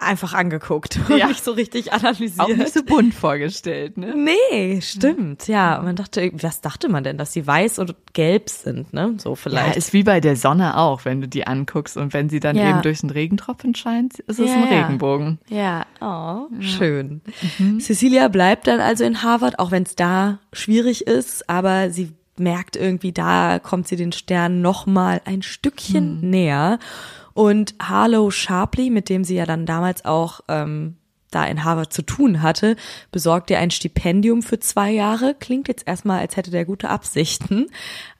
einfach 0.00 0.32
angeguckt 0.34 0.98
und 1.08 1.18
ja. 1.18 1.26
nicht 1.28 1.44
so 1.44 1.52
richtig 1.52 1.92
analysiert. 1.92 2.40
Auch 2.40 2.48
nicht 2.48 2.72
so 2.72 2.82
bunt 2.82 3.14
vorgestellt, 3.14 3.96
ne? 3.96 4.14
Nee, 4.14 4.80
stimmt, 4.80 5.48
ja. 5.48 5.80
Man 5.82 5.96
dachte, 5.96 6.30
was 6.34 6.60
dachte 6.60 6.88
man 6.88 7.04
denn, 7.04 7.18
dass 7.18 7.32
sie 7.32 7.46
weiß 7.46 7.78
und 7.78 7.94
gelb 8.12 8.48
sind, 8.48 8.92
ne? 8.92 9.14
So 9.18 9.34
vielleicht. 9.34 9.68
Ja, 9.68 9.72
ist 9.74 9.92
wie 9.92 10.04
bei 10.04 10.20
der 10.20 10.36
Sonne 10.36 10.76
auch, 10.76 11.04
wenn 11.04 11.20
du 11.20 11.28
die 11.28 11.46
anguckst 11.46 11.96
und 11.96 12.12
wenn 12.12 12.28
sie 12.28 12.40
dann 12.40 12.56
ja. 12.56 12.70
eben 12.70 12.82
durch 12.82 13.02
einen 13.02 13.10
Regentropfen 13.10 13.74
scheint, 13.74 14.18
ist 14.20 14.38
es 14.38 14.50
ja, 14.50 14.56
ein 14.56 14.64
Regenbogen. 14.64 15.38
Ja, 15.48 15.86
oh, 16.00 16.46
schön. 16.60 17.20
Mhm. 17.58 17.80
Cecilia 17.80 18.28
bleibt 18.28 18.66
dann 18.66 18.80
also 18.80 19.04
in 19.04 19.22
Harvard, 19.22 19.58
auch 19.58 19.70
wenn 19.70 19.82
es 19.82 19.96
da 19.96 20.38
schwierig 20.52 21.06
ist, 21.06 21.48
aber 21.48 21.90
sie 21.90 22.12
merkt 22.38 22.76
irgendwie, 22.76 23.12
da 23.12 23.58
kommt 23.58 23.88
sie 23.88 23.96
den 23.96 24.12
Sternen 24.12 24.62
noch 24.62 24.86
mal 24.86 25.20
ein 25.24 25.42
Stückchen 25.42 26.20
mhm. 26.20 26.30
näher. 26.30 26.78
Und 27.38 27.76
Harlow 27.80 28.32
Sharpley, 28.32 28.90
mit 28.90 29.08
dem 29.08 29.22
sie 29.22 29.36
ja 29.36 29.46
dann 29.46 29.64
damals 29.64 30.04
auch 30.04 30.40
ähm, 30.48 30.96
da 31.30 31.44
in 31.44 31.64
Harvard 31.64 31.92
zu 31.92 32.02
tun 32.02 32.42
hatte, 32.42 32.76
besorgt 33.12 33.50
ihr 33.50 33.58
ein 33.58 33.70
Stipendium 33.70 34.42
für 34.42 34.58
zwei 34.60 34.90
Jahre. 34.90 35.34
Klingt 35.38 35.68
jetzt 35.68 35.86
erstmal, 35.86 36.20
als 36.20 36.36
hätte 36.36 36.50
der 36.50 36.64
gute 36.64 36.88
Absichten, 36.88 37.66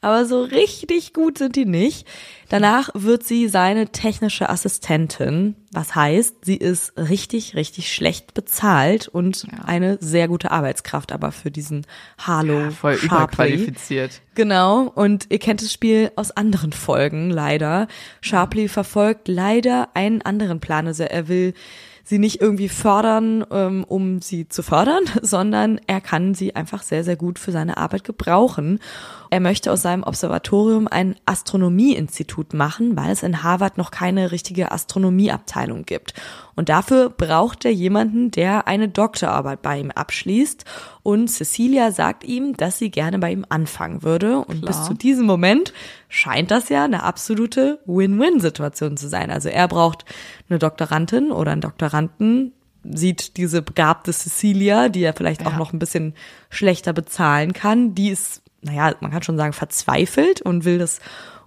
aber 0.00 0.26
so 0.26 0.42
richtig 0.42 1.12
gut 1.12 1.38
sind 1.38 1.56
die 1.56 1.64
nicht. 1.64 2.06
Danach 2.48 2.90
wird 2.94 3.24
sie 3.24 3.48
seine 3.48 3.88
technische 3.88 4.48
Assistentin, 4.48 5.56
was 5.72 5.94
heißt, 5.94 6.44
sie 6.44 6.56
ist 6.56 6.96
richtig, 6.96 7.54
richtig 7.54 7.92
schlecht 7.92 8.32
bezahlt 8.32 9.08
und 9.08 9.44
ja. 9.44 9.64
eine 9.66 9.98
sehr 10.00 10.28
gute 10.28 10.50
Arbeitskraft, 10.50 11.12
aber 11.12 11.30
für 11.30 11.50
diesen 11.50 11.86
Harlow 12.16 12.60
ja, 12.60 12.70
voll 12.70 12.96
Sharpley. 12.96 13.52
überqualifiziert. 13.52 14.22
Genau, 14.34 14.82
und 14.94 15.26
ihr 15.30 15.38
kennt 15.38 15.62
das 15.62 15.72
Spiel 15.72 16.10
aus 16.16 16.30
anderen 16.30 16.72
Folgen, 16.72 17.30
leider. 17.30 17.88
Sharpley 18.20 18.68
verfolgt 18.68 19.28
leider 19.28 19.88
einen 19.94 20.22
anderen 20.22 20.60
Plan, 20.60 20.86
also 20.86 21.02
er 21.02 21.28
will 21.28 21.54
sie 22.08 22.18
nicht 22.18 22.40
irgendwie 22.40 22.70
fördern, 22.70 23.44
ähm, 23.50 23.84
um 23.86 24.20
sie 24.22 24.48
zu 24.48 24.62
fördern, 24.62 25.04
sondern 25.22 25.78
er 25.86 26.00
kann 26.00 26.34
sie 26.34 26.56
einfach 26.56 26.82
sehr, 26.82 27.04
sehr 27.04 27.16
gut 27.16 27.38
für 27.38 27.52
seine 27.52 27.76
Arbeit 27.76 28.04
gebrauchen. 28.04 28.80
Er 29.30 29.40
möchte 29.40 29.72
aus 29.72 29.82
seinem 29.82 30.02
Observatorium 30.02 30.88
ein 30.88 31.16
Astronomieinstitut 31.26 32.54
machen, 32.54 32.96
weil 32.96 33.10
es 33.10 33.22
in 33.22 33.42
Harvard 33.42 33.78
noch 33.78 33.90
keine 33.90 34.32
richtige 34.32 34.72
Astronomieabteilung 34.72 35.84
gibt. 35.84 36.14
Und 36.56 36.68
dafür 36.68 37.10
braucht 37.10 37.64
er 37.64 37.72
jemanden, 37.72 38.30
der 38.30 38.66
eine 38.66 38.88
Doktorarbeit 38.88 39.62
bei 39.62 39.78
ihm 39.78 39.90
abschließt. 39.90 40.64
Und 41.02 41.28
Cecilia 41.28 41.92
sagt 41.92 42.24
ihm, 42.24 42.56
dass 42.56 42.78
sie 42.78 42.90
gerne 42.90 43.18
bei 43.18 43.32
ihm 43.32 43.44
anfangen 43.48 44.02
würde. 44.02 44.38
Und 44.38 44.62
Klar. 44.62 44.66
bis 44.66 44.84
zu 44.84 44.94
diesem 44.94 45.26
Moment 45.26 45.72
scheint 46.08 46.50
das 46.50 46.68
ja 46.68 46.84
eine 46.84 47.02
absolute 47.02 47.80
Win-Win-Situation 47.86 48.96
zu 48.96 49.08
sein. 49.08 49.30
Also 49.30 49.48
er 49.48 49.68
braucht 49.68 50.04
eine 50.48 50.58
Doktorandin 50.58 51.30
oder 51.32 51.52
einen 51.52 51.60
Doktoranden, 51.60 52.52
sieht 52.84 53.36
diese 53.36 53.62
begabte 53.62 54.12
Cecilia, 54.12 54.88
die 54.88 55.02
er 55.02 55.12
vielleicht 55.12 55.42
ja. 55.42 55.48
auch 55.48 55.56
noch 55.56 55.72
ein 55.72 55.78
bisschen 55.78 56.14
schlechter 56.50 56.92
bezahlen 56.92 57.52
kann, 57.52 57.94
die 57.94 58.10
ist, 58.10 58.42
naja, 58.62 58.94
man 59.00 59.10
kann 59.10 59.22
schon 59.22 59.36
sagen, 59.36 59.52
verzweifelt 59.52 60.42
und 60.42 60.64
will 60.64 60.78
das 60.78 61.00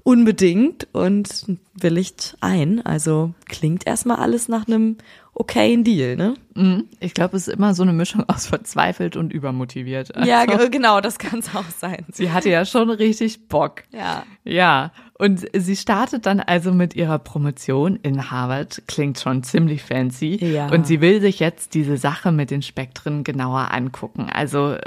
unbedingt 0.03 0.87
und 0.93 1.57
willigt 1.73 2.35
ein. 2.41 2.83
Also 2.85 3.33
klingt 3.47 3.85
erstmal 3.85 4.17
alles 4.17 4.47
nach 4.47 4.67
einem 4.67 4.97
okayen 5.33 5.83
Deal, 5.83 6.15
ne? 6.15 6.33
Mhm. 6.55 6.85
Ich 6.99 7.13
glaube, 7.13 7.37
es 7.37 7.47
ist 7.47 7.53
immer 7.53 7.73
so 7.73 7.83
eine 7.83 7.93
Mischung 7.93 8.27
aus 8.27 8.47
verzweifelt 8.47 9.15
und 9.15 9.31
übermotiviert. 9.31 10.13
Also, 10.15 10.29
ja, 10.29 10.45
genau, 10.45 11.01
das 11.01 11.19
kann 11.19 11.39
es 11.39 11.55
auch 11.55 11.69
sein. 11.77 12.05
Sie 12.11 12.31
hatte 12.31 12.49
ja 12.49 12.65
schon 12.65 12.89
richtig 12.89 13.47
Bock. 13.47 13.83
Ja. 13.91 14.23
Ja. 14.43 14.91
Und 15.17 15.45
sie 15.55 15.75
startet 15.75 16.25
dann 16.25 16.39
also 16.39 16.73
mit 16.73 16.95
ihrer 16.95 17.19
Promotion 17.19 17.95
in 17.97 18.31
Harvard. 18.31 18.81
Klingt 18.87 19.19
schon 19.19 19.43
ziemlich 19.43 19.83
fancy. 19.83 20.43
Ja. 20.43 20.67
Und 20.67 20.87
sie 20.87 20.99
will 20.99 21.21
sich 21.21 21.39
jetzt 21.39 21.75
diese 21.75 21.97
Sache 21.97 22.31
mit 22.31 22.49
den 22.49 22.63
Spektren 22.63 23.23
genauer 23.23 23.71
angucken. 23.71 24.29
Also 24.31 24.77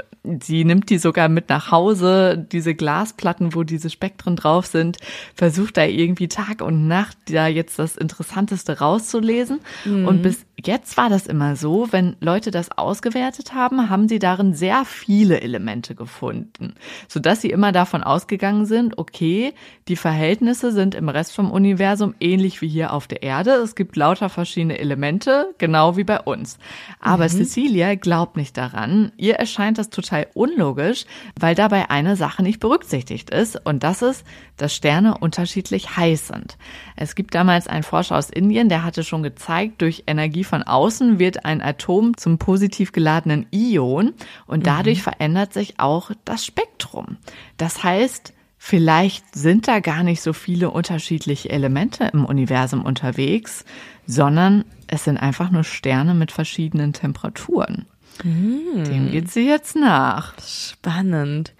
sie 0.41 0.65
nimmt 0.65 0.89
die 0.89 0.97
sogar 0.97 1.29
mit 1.29 1.49
nach 1.49 1.71
Hause, 1.71 2.37
diese 2.51 2.75
Glasplatten, 2.75 3.55
wo 3.55 3.63
diese 3.63 3.89
Spektren 3.89 4.35
drauf 4.35 4.65
sind, 4.65 4.97
versucht 5.33 5.77
da 5.77 5.85
irgendwie 5.85 6.27
Tag 6.27 6.61
und 6.61 6.87
Nacht 6.87 7.17
da 7.29 7.47
jetzt 7.47 7.79
das 7.79 7.97
Interessanteste 7.97 8.79
rauszulesen. 8.79 9.59
Mhm. 9.85 10.07
Und 10.07 10.21
bis 10.21 10.45
jetzt 10.63 10.97
war 10.97 11.09
das 11.09 11.27
immer 11.27 11.55
so, 11.55 11.87
wenn 11.91 12.15
Leute 12.19 12.51
das 12.51 12.71
ausgewertet 12.71 13.53
haben, 13.53 13.89
haben 13.89 14.07
sie 14.07 14.19
darin 14.19 14.53
sehr 14.53 14.85
viele 14.85 15.41
Elemente 15.41 15.95
gefunden, 15.95 16.75
sodass 17.07 17.41
sie 17.41 17.49
immer 17.49 17.71
davon 17.71 18.03
ausgegangen 18.03 18.65
sind, 18.65 18.97
okay, 18.97 19.53
die 19.87 19.95
Verhältnisse 19.95 20.71
sind 20.71 20.95
im 20.95 21.09
Rest 21.09 21.33
vom 21.33 21.51
Universum 21.51 22.15
ähnlich 22.19 22.61
wie 22.61 22.67
hier 22.67 22.93
auf 22.93 23.07
der 23.07 23.23
Erde. 23.23 23.51
Es 23.51 23.75
gibt 23.75 23.95
lauter 23.95 24.29
verschiedene 24.29 24.79
Elemente, 24.79 25.53
genau 25.57 25.97
wie 25.97 26.03
bei 26.03 26.19
uns. 26.19 26.57
Aber 26.99 27.25
mhm. 27.25 27.29
Cecilia 27.29 27.95
glaubt 27.95 28.37
nicht 28.37 28.57
daran. 28.57 29.11
Ihr 29.17 29.35
erscheint 29.35 29.77
das 29.77 29.89
total 29.89 30.27
unlogisch, 30.33 31.05
weil 31.39 31.55
dabei 31.55 31.89
eine 31.89 32.15
Sache 32.15 32.43
nicht 32.43 32.59
berücksichtigt 32.59 33.29
ist. 33.29 33.59
Und 33.65 33.83
das 33.83 34.01
ist, 34.01 34.25
dass 34.57 34.73
Sterne 34.73 35.17
unterschiedlich 35.17 35.97
heiß 35.97 36.27
sind. 36.27 36.57
Es 36.95 37.15
gibt 37.15 37.35
damals 37.35 37.67
einen 37.67 37.83
Forscher 37.83 38.17
aus 38.17 38.29
Indien, 38.29 38.69
der 38.69 38.83
hatte 38.83 39.03
schon 39.03 39.23
gezeigt, 39.23 39.81
durch 39.81 40.03
Energie 40.07 40.44
von 40.45 40.63
außen 40.63 41.19
wird 41.19 41.45
ein 41.45 41.61
Atom 41.61 42.17
zum 42.17 42.37
positiv 42.37 42.91
geladenen 42.91 43.45
Ion 43.51 44.13
und 44.47 44.65
dadurch 44.67 44.99
mhm. 44.99 45.03
verändert 45.03 45.53
sich 45.53 45.79
auch 45.79 46.11
das 46.23 46.45
Spektrum. 46.45 47.17
Das 47.57 47.83
heißt, 47.83 48.33
vielleicht 48.57 49.35
sind 49.35 49.67
da 49.67 49.79
gar 49.79 50.03
nicht 50.03 50.21
so 50.21 50.33
viele 50.33 50.71
unterschiedliche 50.71 51.49
Elemente 51.49 52.09
im 52.13 52.25
Universum 52.25 52.85
unterwegs, 52.85 53.65
sondern 54.07 54.65
es 54.87 55.03
sind 55.03 55.17
einfach 55.17 55.51
nur 55.51 55.63
Sterne 55.63 56.13
mit 56.13 56.31
verschiedenen 56.31 56.93
Temperaturen. 56.93 57.85
Mhm. 58.23 58.83
Dem 58.85 59.11
geht 59.11 59.31
sie 59.31 59.47
jetzt 59.47 59.75
nach. 59.75 60.33
Spannend. 60.39 61.53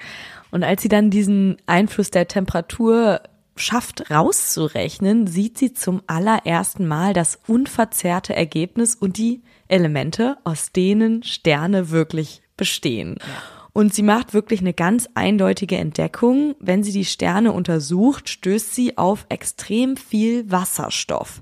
Und 0.52 0.64
als 0.64 0.82
sie 0.82 0.90
dann 0.90 1.10
diesen 1.10 1.58
Einfluss 1.66 2.12
der 2.12 2.28
Temperatur 2.28 3.22
schafft 3.56 4.12
rauszurechnen, 4.12 5.28
sieht 5.28 5.58
sie 5.58 5.74
zum 5.74 6.02
allerersten 6.08 6.88
Mal 6.88 7.14
das 7.14 7.40
unverzerrte 7.48 8.36
Ergebnis 8.36 8.96
und 8.96 9.18
die 9.18 9.42
Elemente, 9.68 10.38
aus 10.44 10.72
denen 10.72 11.24
Sterne 11.24 11.90
wirklich 11.90 12.42
bestehen. 12.58 13.18
Und 13.74 13.94
sie 13.94 14.04
macht 14.04 14.34
wirklich 14.34 14.62
eine 14.62 14.74
ganz 14.74 15.10
eindeutige 15.16 15.78
Entdeckung. 15.78 16.56
Wenn 16.60 16.84
sie 16.84 16.94
die 16.94 17.04
Sterne 17.04 17.52
untersucht, 17.52 18.30
stößt 18.30 18.74
sie 18.74 18.98
auf 18.98 19.26
extrem 19.30 19.98
viel 19.98 20.50
Wasserstoff 20.50 21.42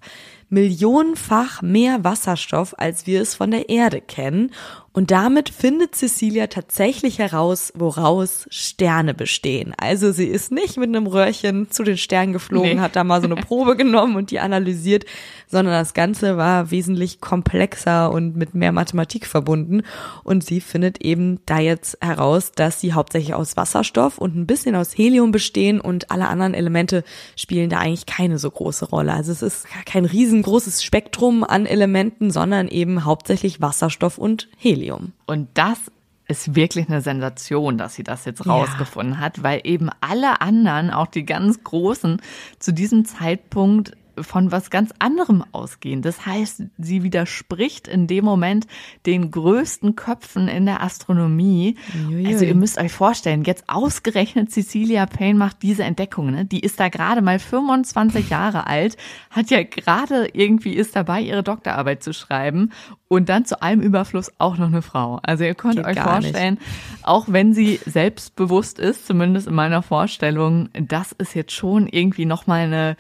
millionenfach 0.54 1.64
mehr 1.64 2.04
Wasserstoff, 2.04 2.76
als 2.78 3.08
wir 3.08 3.22
es 3.22 3.34
von 3.34 3.50
der 3.50 3.70
Erde 3.70 4.02
kennen. 4.02 4.52
Und 4.96 5.10
damit 5.10 5.50
findet 5.50 5.96
Cecilia 5.96 6.46
tatsächlich 6.46 7.18
heraus, 7.18 7.74
woraus 7.76 8.46
Sterne 8.52 9.16
bestehen. 9.16 9.74
Also 9.76 10.12
sie 10.12 10.28
ist 10.28 10.52
nicht 10.52 10.78
mit 10.78 10.88
einem 10.88 11.08
Röhrchen 11.08 11.72
zu 11.72 11.82
den 11.82 11.98
Sternen 11.98 12.32
geflogen, 12.32 12.76
nee. 12.76 12.80
hat 12.80 12.96
da 12.96 13.04
mal 13.04 13.20
so 13.20 13.26
eine 13.26 13.36
Probe 13.42 13.76
genommen 13.76 14.16
und 14.16 14.30
die 14.30 14.40
analysiert, 14.40 15.06
sondern 15.48 15.74
das 15.74 15.96
Ganze 15.96 16.38
war 16.38 16.70
wesentlich 16.70 17.22
komplexer 17.22 18.12
und 18.12 18.36
mit 18.36 18.54
mehr 18.54 18.72
Mathematik 18.72 19.26
verbunden. 19.26 19.82
Und 20.24 20.46
sie 20.46 20.62
findet 20.62 21.02
eben 21.02 21.40
da 21.48 21.58
jetzt 21.58 21.98
heraus, 22.00 22.52
dass 22.52 22.80
sie 22.80 22.94
hauptsächlich 22.94 23.34
aus 23.34 23.58
Wasserstoff 23.58 24.20
und 24.20 24.36
ein 24.36 24.46
bisschen 24.46 24.76
aus 24.76 24.96
Helium 24.96 25.32
bestehen 25.32 25.82
und 25.82 26.12
alle 26.12 26.28
anderen 26.28 26.54
Elemente 26.54 27.04
spielen 27.36 27.72
da 27.72 27.80
eigentlich 27.80 28.06
keine 28.06 28.38
so 28.38 28.52
große 28.52 28.86
Rolle. 28.86 29.14
Also 29.14 29.32
es 29.32 29.42
ist 29.42 29.66
kein 29.88 30.06
riesengroßes 30.06 30.84
Spektrum 30.84 31.44
an 31.44 31.66
Elementen, 31.66 32.30
sondern 32.30 32.68
eben 32.68 33.06
hauptsächlich 33.06 33.60
Wasserstoff 33.60 34.20
und 34.20 34.50
Helium. 34.56 34.83
Helium. 34.84 35.14
Und 35.26 35.50
das 35.54 35.80
ist 36.28 36.56
wirklich 36.56 36.88
eine 36.88 37.02
Sensation, 37.02 37.78
dass 37.78 37.96
sie 37.96 38.04
das 38.04 38.26
jetzt 38.26 38.48
rausgefunden 38.48 39.16
ja. 39.16 39.20
hat, 39.20 39.44
weil 39.44 39.62
eben 39.64 39.90
alle 40.00 40.42
anderen, 40.42 40.90
auch 40.90 41.08
die 41.08 41.26
ganz 41.26 41.64
Großen, 41.64 42.22
zu 42.60 42.74
diesem 42.74 43.06
Zeitpunkt 43.06 43.94
von 44.22 44.52
was 44.52 44.70
ganz 44.70 44.92
anderem 45.00 45.44
ausgehen. 45.52 46.02
Das 46.02 46.26
heißt, 46.26 46.64
sie 46.78 47.04
widerspricht 47.04 47.88
in 47.88 48.08
dem 48.08 48.24
Moment 48.24 48.68
den 49.06 49.32
größten 49.32 49.96
Köpfen 49.96 50.48
in 50.48 50.66
der 50.66 50.84
Astronomie. 50.84 51.78
Uiui. 52.08 52.28
Also 52.28 52.46
ihr 52.46 52.56
müsst 52.56 52.78
euch 52.78 52.92
vorstellen, 52.92 53.44
jetzt 53.44 53.64
ausgerechnet 53.68 54.52
Cecilia 54.52 55.06
Payne 55.06 55.38
macht 55.40 55.64
diese 55.64 55.84
Entdeckung. 55.84 56.32
Ne? 56.32 56.46
Die 56.46 56.60
ist 56.60 56.80
da 56.80 56.90
gerade 56.90 57.22
mal 57.22 57.40
25 57.40 58.30
Jahre 58.30 58.68
alt, 58.68 58.98
hat 59.32 59.50
ja 59.50 59.64
gerade 59.64 60.30
irgendwie 60.34 60.74
ist 60.74 60.96
dabei, 60.96 61.22
ihre 61.22 61.44
Doktorarbeit 61.44 62.04
zu 62.04 62.14
schreiben 62.14 62.72
und 63.16 63.30
dann 63.30 63.46
zu 63.46 63.62
allem 63.62 63.82
Überfluss 63.82 64.32
auch 64.38 64.58
noch 64.58 64.68
eine 64.68 64.82
Frau. 64.82 65.20
Also 65.24 65.44
ihr 65.44 65.56
könnt 65.56 65.78
Geht 65.78 65.86
euch 65.86 66.00
vorstellen, 66.00 66.56
nicht. 66.56 67.08
auch 67.08 67.26
wenn 67.28 67.54
sie 67.54 67.80
selbstbewusst 67.86 68.80
ist, 68.80 69.08
zumindest 69.08 69.48
in 69.48 69.56
meiner 69.56 69.82
Vorstellung, 69.82 70.70
das 70.74 71.12
ist 71.12 71.36
jetzt 71.36 71.54
schon 71.54 71.88
irgendwie 71.88 72.26
nochmal 72.26 72.62
eine 72.62 72.96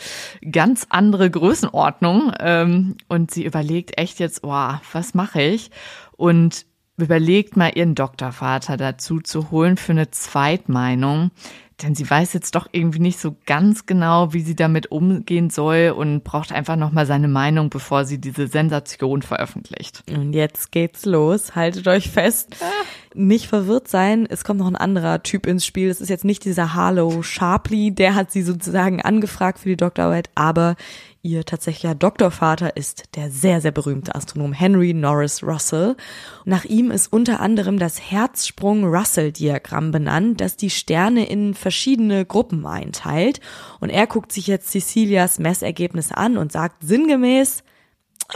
ganz 0.52 0.88
andere 0.90 1.30
Größenordnung. 1.30 2.34
Ähm, 2.40 2.96
und 3.08 3.32
sie 3.32 3.46
überlegt 3.46 3.98
echt 3.98 4.20
jetzt, 4.20 4.44
oh, 4.44 4.74
was 4.92 5.14
mache 5.14 5.42
ich? 5.42 5.72
Und 6.16 6.66
überlegt 6.98 7.58
mal 7.58 7.72
ihren 7.76 7.96
Doktorvater 7.96 8.78
dazu 8.78 9.20
zu 9.20 9.50
holen 9.52 9.78
für 9.78 9.94
eine 9.94 10.12
Zweitmeinung 10.12 11.32
denn 11.84 11.96
sie 11.96 12.10
weiß 12.10 12.34
jetzt 12.34 12.56
doch 12.56 12.68
irgendwie 12.72 13.00
nicht 13.00 13.20
so 13.20 13.36
ganz 13.46 13.86
genau, 13.86 14.34
wie 14.34 14.42
sie 14.42 14.56
damit 14.56 14.92
umgehen 14.92 15.50
soll 15.50 15.94
und 15.96 16.24
braucht 16.24 16.52
einfach 16.52 16.76
nochmal 16.76 17.06
seine 17.06 17.28
Meinung, 17.28 17.70
bevor 17.70 18.06
sie 18.06 18.20
diese 18.20 18.48
Sensation 18.48 19.22
veröffentlicht. 19.22 20.04
Und 20.10 20.34
jetzt 20.34 20.72
geht's 20.72 21.06
los. 21.06 21.56
Haltet 21.56 21.88
euch 21.88 22.10
fest. 22.10 22.56
Nicht 23.16 23.48
verwirrt 23.48 23.88
sein. 23.88 24.26
Es 24.30 24.44
kommt 24.44 24.60
noch 24.60 24.68
ein 24.68 24.76
anderer 24.76 25.24
Typ 25.24 25.46
ins 25.46 25.66
Spiel. 25.66 25.90
Es 25.90 26.02
ist 26.02 26.10
jetzt 26.10 26.26
nicht 26.26 26.46
dieser 26.46 26.74
Harlow 26.74 27.22
Sharpley. 27.22 27.92
Der 27.92 28.16
hat 28.16 28.32
sie 28.32 28.42
sozusagen 28.42 29.02
angefragt 29.02 29.60
für 29.60 29.70
die 29.70 29.78
Doktorarbeit, 29.78 30.30
aber 30.36 30.76
Ihr 31.26 31.46
tatsächlicher 31.46 31.96
Doktorvater 31.96 32.76
ist 32.76 33.16
der 33.16 33.32
sehr, 33.32 33.62
sehr 33.62 33.72
berühmte 33.72 34.14
Astronom 34.14 34.52
Henry 34.52 34.94
Norris 34.94 35.42
Russell. 35.42 35.96
Nach 36.44 36.66
ihm 36.66 36.92
ist 36.92 37.14
unter 37.14 37.40
anderem 37.40 37.80
das 37.80 38.12
Herzsprung-Russell-Diagramm 38.12 39.92
benannt, 39.92 40.42
das 40.42 40.58
die 40.58 40.70
Sterne 40.70 41.26
in 41.26 41.54
verschiedene 41.54 42.26
Gruppen 42.26 42.66
einteilt. 42.66 43.40
Und 43.80 43.90
er 43.90 44.06
guckt 44.06 44.34
sich 44.34 44.48
jetzt 44.48 44.72
Cecilias 44.72 45.40
Messergebnisse 45.40 46.18
an 46.18 46.36
und 46.38 46.52
sagt 46.52 46.84
sinngemäß, 46.84 47.64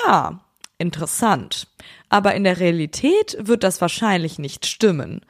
ah, 0.06 0.40
interessant. 0.78 1.68
Aber 2.10 2.36
in 2.36 2.44
der 2.44 2.60
Realität 2.60 3.38
wird 3.40 3.64
das 3.64 3.82
wahrscheinlich 3.82 4.40
nicht 4.40 4.66
stimmen. 4.66 5.22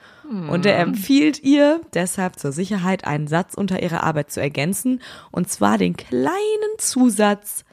Und 0.50 0.66
er 0.66 0.80
empfiehlt 0.80 1.42
ihr 1.42 1.80
deshalb 1.94 2.38
zur 2.38 2.52
Sicherheit 2.52 3.06
einen 3.06 3.28
Satz 3.28 3.54
unter 3.54 3.82
ihrer 3.82 4.04
Arbeit 4.04 4.30
zu 4.30 4.42
ergänzen, 4.42 5.02
und 5.32 5.50
zwar 5.50 5.78
den 5.78 5.96
kleinen 5.96 6.78
Zusatz 6.78 7.64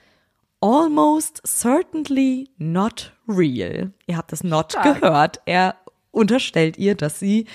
almost 0.60 1.42
certainly 1.44 2.48
not 2.56 3.12
real. 3.28 3.92
Ihr 4.06 4.16
habt 4.16 4.30
das 4.30 4.44
not 4.44 4.72
Stark. 4.72 5.00
gehört. 5.00 5.40
Er 5.46 5.74
unterstellt 6.12 6.78
ihr, 6.78 6.94
dass 6.94 7.18
sie 7.18 7.46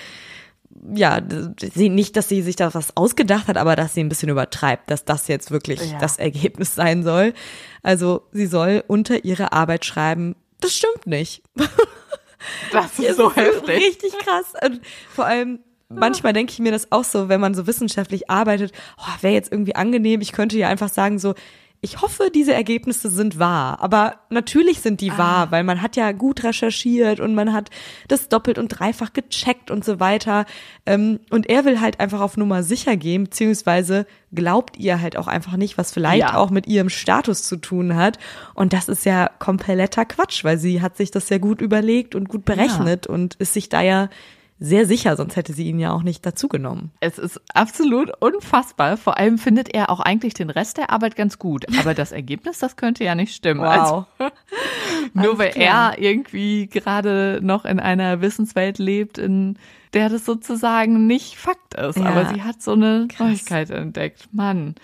ja, 0.94 1.22
sie, 1.60 1.90
nicht, 1.90 2.16
dass 2.16 2.30
sie 2.30 2.42
sich 2.42 2.56
da 2.56 2.74
was 2.74 2.96
ausgedacht 2.96 3.48
hat, 3.48 3.58
aber 3.58 3.76
dass 3.76 3.94
sie 3.94 4.02
ein 4.02 4.10
bisschen 4.10 4.30
übertreibt, 4.30 4.90
dass 4.90 5.06
das 5.06 5.28
jetzt 5.28 5.52
wirklich 5.52 5.92
ja. 5.92 6.00
das 6.00 6.18
Ergebnis 6.18 6.76
sein 6.76 7.04
soll. 7.04 7.34
Also 7.84 8.24
sie 8.32 8.46
soll 8.46 8.84
unter 8.88 9.24
ihre 9.26 9.52
Arbeit 9.52 9.86
schreiben, 9.86 10.36
das 10.62 10.74
stimmt 10.74 11.08
nicht. 11.08 11.44
Das 12.72 12.98
ist 12.98 13.18
so 13.18 13.36
heftig. 13.36 13.68
Richtig 13.68 14.18
krass. 14.18 14.54
Und 14.64 14.80
vor 15.14 15.26
allem, 15.26 15.60
manchmal 15.90 16.34
denke 16.34 16.54
ich 16.54 16.60
mir 16.60 16.72
das 16.72 16.90
auch 16.90 17.04
so, 17.04 17.28
wenn 17.28 17.42
man 17.42 17.54
so 17.54 17.68
wissenschaftlich 17.68 18.30
arbeitet, 18.30 18.72
oh, 18.98 19.12
wäre 19.22 19.34
jetzt 19.34 19.52
irgendwie 19.52 19.76
angenehm, 19.76 20.22
ich 20.22 20.32
könnte 20.32 20.58
ja 20.58 20.70
einfach 20.70 20.88
sagen 20.88 21.20
so, 21.20 21.34
ich 21.82 22.02
hoffe, 22.02 22.30
diese 22.34 22.54
Ergebnisse 22.54 23.10
sind 23.10 23.40
wahr. 23.40 23.82
Aber 23.82 24.16
natürlich 24.30 24.82
sind 24.82 25.00
die 25.00 25.12
ah. 25.12 25.18
wahr, 25.18 25.52
weil 25.52 25.64
man 25.64 25.82
hat 25.82 25.96
ja 25.96 26.12
gut 26.12 26.44
recherchiert 26.44 27.22
und 27.22 27.36
man 27.36 27.54
hat 27.54 27.70
das 28.10 28.28
doppelt 28.28 28.58
und 28.58 28.68
dreifach 28.68 29.14
gecheckt 29.14 29.72
und 29.72 29.86
so 29.86 30.00
weiter. 30.00 30.46
Ähm, 30.86 31.20
und 31.30 31.50
er 31.50 31.64
will 31.64 31.80
halt 31.80 32.02
einfach 32.02 32.20
auf 32.20 32.36
Nummer 32.36 32.64
sicher 32.64 32.98
gehen, 32.98 33.26
beziehungsweise 33.26 34.06
glaubt 34.34 34.78
ihr 34.78 35.00
halt 35.00 35.16
auch 35.16 35.28
einfach 35.28 35.56
nicht, 35.56 35.78
was 35.78 35.94
vielleicht 35.94 36.20
ja. 36.20 36.36
auch 36.36 36.50
mit 36.50 36.68
ihrem 36.68 36.90
Status 36.90 37.44
zu 37.44 37.56
tun 37.56 37.96
hat. 37.96 38.20
Und 38.56 38.74
das 38.74 38.90
ist 38.90 39.06
ja 39.06 39.30
kompletter 39.40 40.04
Quatsch, 40.04 40.44
weil 40.44 40.58
sie 40.58 40.82
hat 40.82 40.98
sich 40.98 41.12
das 41.12 41.30
ja 41.30 41.38
gut 41.38 41.62
überlegt 41.62 42.14
und 42.14 42.28
gut 42.28 42.44
berechnet 42.44 43.06
ja. 43.08 43.14
und 43.14 43.36
ist 43.36 43.54
sich 43.54 43.70
da 43.70 43.82
ja 43.82 44.10
sehr 44.60 44.86
sicher, 44.86 45.16
sonst 45.16 45.38
hätte 45.38 45.54
sie 45.54 45.68
ihn 45.68 45.80
ja 45.80 45.94
auch 45.94 46.04
nicht 46.04 46.26
dazugenommen. 46.26 46.92
Es 47.00 47.18
ist 47.18 47.40
absolut 47.54 48.12
unfassbar. 48.20 48.98
Vor 48.98 49.18
allem 49.18 49.38
findet 49.38 49.74
er 49.74 49.90
auch 49.90 50.02
eigentlich 50.02 50.34
den 50.34 50.50
Rest 50.50 50.78
der 50.78 50.90
Arbeit 50.90 51.16
ganz 51.16 51.40
gut. 51.40 51.66
Aber 51.80 51.94
das 51.94 52.12
Ergebnis, 52.12 52.60
das 52.60 52.76
könnte 52.76 53.06
ja 53.06 53.16
nicht 53.16 53.34
stimmen. 53.34 53.62
Wow. 53.62 53.68
Also, 53.70 54.06
nur 55.14 55.38
weil 55.40 55.52
klar. 55.52 55.98
er 55.98 56.00
irgendwie 56.02 56.68
gerade 56.68 57.40
noch 57.42 57.64
in 57.64 57.80
einer 57.80 58.20
Wissenswelt 58.22 58.80
lebt, 58.80 59.18
in 59.18 59.58
der 59.94 60.10
das 60.10 60.26
sozusagen 60.26 61.08
nicht 61.08 61.38
Fakt 61.38 61.76
ist. 61.76 61.98
Ja. 61.98 62.06
Aber 62.06 62.26
sie 62.26 62.44
hat 62.44 62.62
so 62.62 62.74
eine 62.74 63.08
Krass. 63.08 63.28
Neuigkeit 63.28 63.70
entdeckt. 63.70 64.28
Mann. 64.32 64.76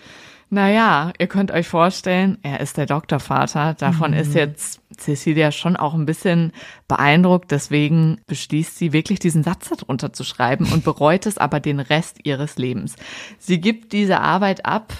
Naja, 0.48 1.12
ihr 1.18 1.26
könnt 1.26 1.50
euch 1.50 1.66
vorstellen, 1.66 2.38
er 2.42 2.60
ist 2.60 2.76
der 2.76 2.86
Doktorvater. 2.86 3.74
Davon 3.74 4.12
mhm. 4.12 4.18
ist 4.18 4.34
jetzt 4.34 4.80
Cecilia 4.96 5.50
schon 5.50 5.74
auch 5.76 5.94
ein 5.94 6.06
bisschen 6.06 6.52
beeindruckt. 6.86 7.50
Deswegen 7.50 8.20
beschließt 8.28 8.78
sie 8.78 8.92
wirklich 8.92 9.18
diesen 9.18 9.42
Satz 9.42 9.68
darunter 9.68 10.12
zu 10.12 10.22
schreiben 10.22 10.70
und 10.72 10.84
bereut 10.84 11.26
es 11.26 11.36
aber 11.36 11.58
den 11.58 11.80
Rest 11.80 12.20
ihres 12.22 12.58
Lebens. 12.58 12.94
Sie 13.38 13.60
gibt 13.60 13.92
diese 13.92 14.20
Arbeit 14.20 14.64
ab. 14.64 14.92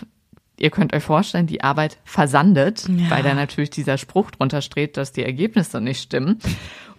Ihr 0.58 0.70
könnt 0.70 0.94
euch 0.94 1.04
vorstellen, 1.04 1.46
die 1.46 1.62
Arbeit 1.62 1.98
versandet, 2.04 2.88
ja. 2.88 3.10
weil 3.10 3.22
da 3.22 3.34
natürlich 3.34 3.70
dieser 3.70 3.98
Spruch 3.98 4.32
drunter 4.32 4.62
steht, 4.62 4.96
dass 4.96 5.12
die 5.12 5.22
Ergebnisse 5.22 5.80
nicht 5.80 6.02
stimmen. 6.02 6.40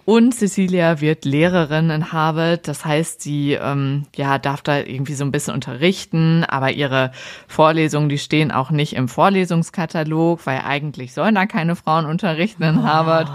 Und 0.09 0.33
Cecilia 0.33 1.01
wird 1.01 1.25
Lehrerin 1.25 1.89
in 1.89 2.13
Harvard. 2.13 2.69
Das 2.69 2.85
heißt, 2.85 3.21
sie 3.21 3.55
ähm, 3.61 4.03
ja, 4.15 4.37
darf 4.37 4.61
da 4.61 4.77
irgendwie 4.79 5.15
so 5.15 5.25
ein 5.25 5.33
bisschen 5.33 5.53
unterrichten, 5.53 6.45
aber 6.45 6.71
ihre 6.71 7.11
Vorlesungen, 7.49 8.07
die 8.07 8.17
stehen 8.17 8.49
auch 8.53 8.71
nicht 8.71 8.93
im 8.93 9.09
Vorlesungskatalog, 9.09 10.45
weil 10.45 10.61
eigentlich 10.65 11.13
sollen 11.13 11.35
da 11.35 11.45
keine 11.45 11.75
Frauen 11.75 12.05
unterrichten 12.05 12.63
in 12.63 12.83
Harvard. 12.83 13.29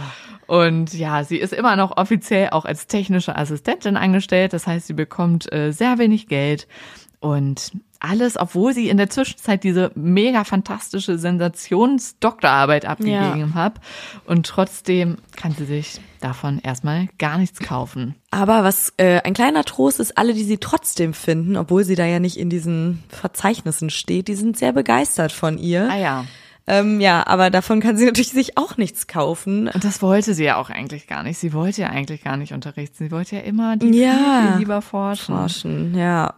Und 0.46 0.94
ja, 0.94 1.24
sie 1.24 1.36
ist 1.36 1.52
immer 1.52 1.76
noch 1.76 1.98
offiziell 1.98 2.48
auch 2.52 2.64
als 2.64 2.86
technische 2.86 3.36
Assistentin 3.36 3.98
angestellt. 3.98 4.54
Das 4.54 4.66
heißt, 4.66 4.86
sie 4.86 4.94
bekommt 4.94 5.52
äh, 5.52 5.72
sehr 5.72 5.98
wenig 5.98 6.26
Geld. 6.26 6.66
Und 7.20 7.72
alles, 8.02 8.36
obwohl 8.36 8.74
sie 8.74 8.88
in 8.88 8.96
der 8.96 9.10
Zwischenzeit 9.10 9.64
diese 9.64 9.90
mega 9.94 10.44
fantastische 10.44 11.18
Sensationsdoktorarbeit 11.18 12.84
abgegeben 12.84 13.52
ja. 13.52 13.54
hat. 13.54 13.74
Und 14.26 14.46
trotzdem 14.46 15.18
kann 15.36 15.52
sie 15.52 15.64
sich 15.64 16.00
davon 16.20 16.58
erstmal 16.58 17.08
gar 17.18 17.38
nichts 17.38 17.60
kaufen. 17.60 18.14
Aber 18.30 18.64
was 18.64 18.92
äh, 18.96 19.20
ein 19.22 19.34
kleiner 19.34 19.64
Trost 19.64 20.00
ist, 20.00 20.18
alle, 20.18 20.34
die 20.34 20.44
sie 20.44 20.58
trotzdem 20.58 21.14
finden, 21.14 21.56
obwohl 21.56 21.84
sie 21.84 21.94
da 21.94 22.06
ja 22.06 22.20
nicht 22.20 22.38
in 22.38 22.50
diesen 22.50 23.02
Verzeichnissen 23.08 23.90
steht, 23.90 24.28
die 24.28 24.34
sind 24.34 24.56
sehr 24.56 24.72
begeistert 24.72 25.32
von 25.32 25.58
ihr. 25.58 25.88
Ah 25.90 25.98
ja. 25.98 26.24
Ähm, 26.66 27.00
ja, 27.00 27.26
aber 27.26 27.50
davon 27.50 27.80
kann 27.80 27.96
sie 27.96 28.04
natürlich 28.06 28.30
sich 28.30 28.56
auch 28.56 28.76
nichts 28.76 29.06
kaufen. 29.06 29.68
Und 29.68 29.84
das 29.84 30.02
wollte 30.02 30.34
sie 30.34 30.44
ja 30.44 30.56
auch 30.56 30.70
eigentlich 30.70 31.06
gar 31.06 31.22
nicht. 31.22 31.38
Sie 31.38 31.52
wollte 31.52 31.82
ja 31.82 31.88
eigentlich 31.88 32.22
gar 32.22 32.36
nicht 32.36 32.52
unterrichten. 32.52 33.04
Sie 33.04 33.10
wollte 33.10 33.36
ja 33.36 33.42
immer 33.42 33.76
die 33.76 33.98
ja, 33.98 34.52
viel 34.52 34.60
lieber 34.60 34.80
forschen. 34.82 35.34
Forschen, 35.34 35.98
ja. 35.98 36.34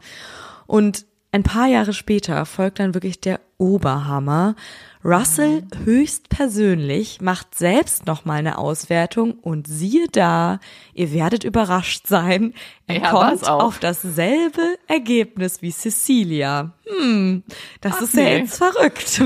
Und 0.67 1.05
ein 1.35 1.43
paar 1.43 1.67
Jahre 1.67 1.93
später 1.93 2.47
folgt 2.47 2.79
dann 2.79 2.95
wirklich 2.95 3.21
der 3.21 3.41
Oberhammer. 3.59 4.55
Russell 5.05 5.65
höchstpersönlich 5.85 7.21
macht 7.21 7.57
selbst 7.57 8.07
noch 8.07 8.25
mal 8.25 8.35
eine 8.35 8.57
Auswertung 8.57 9.33
und 9.41 9.67
siehe 9.67 10.07
da, 10.13 10.61
ihr 10.93 11.13
werdet 11.13 11.43
überrascht 11.43 12.07
sein, 12.07 12.55
er 12.87 13.01
Ja, 13.01 13.11
kommt 13.11 13.49
auf 13.49 13.81
dasselbe 13.81 14.77
Ergebnis 14.87 15.61
wie 15.61 15.73
Cecilia. 15.73 16.73
Hm, 16.87 17.43
das 17.81 17.95
Ach 17.97 18.03
ist 18.03 18.15
ja 18.15 18.23
nee. 18.23 18.39
jetzt 18.39 18.59
verrückt. 18.59 19.21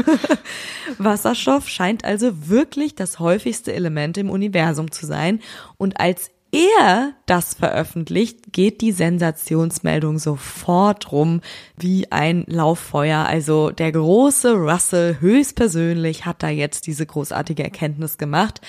Wasserstoff 0.99 1.69
scheint 1.69 2.07
also 2.07 2.49
wirklich 2.49 2.95
das 2.95 3.19
häufigste 3.19 3.75
Element 3.75 4.17
im 4.17 4.31
Universum 4.31 4.91
zu 4.91 5.05
sein 5.05 5.41
und 5.77 6.01
als 6.01 6.31
er 6.53 7.13
das 7.27 7.55
veröffentlicht, 7.55 8.53
geht 8.53 8.81
die 8.81 8.93
Sensationsmeldung 8.93 10.19
sofort 10.19 11.13
rum 11.13 11.41
wie 11.77 12.11
ein 12.11 12.45
Lauffeuer. 12.47 13.27
Also 13.27 13.71
der 13.71 13.93
große 13.93 14.55
Russell 14.55 15.19
höchstpersönlich 15.21 16.25
hat 16.27 16.43
da 16.43 16.49
jetzt 16.49 16.87
diese 16.87 17.05
großartige 17.07 17.63
Erkenntnis 17.65 18.19
gemacht. 18.19 18.61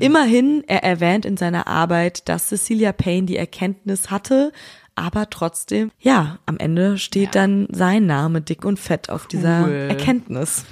Immerhin, 0.00 0.64
er 0.66 0.82
erwähnt 0.82 1.24
in 1.24 1.36
seiner 1.36 1.66
Arbeit, 1.66 2.28
dass 2.28 2.48
Cecilia 2.48 2.92
Payne 2.92 3.26
die 3.26 3.36
Erkenntnis 3.36 4.10
hatte, 4.10 4.52
aber 4.96 5.30
trotzdem, 5.30 5.90
ja, 5.98 6.38
am 6.46 6.58
Ende 6.58 6.98
steht 6.98 7.34
dann 7.34 7.68
sein 7.70 8.06
Name 8.06 8.42
dick 8.42 8.64
und 8.64 8.78
fett 8.78 9.08
auf 9.08 9.26
dieser 9.26 9.64
Cool. 9.64 9.86
Erkenntnis. 9.88 10.64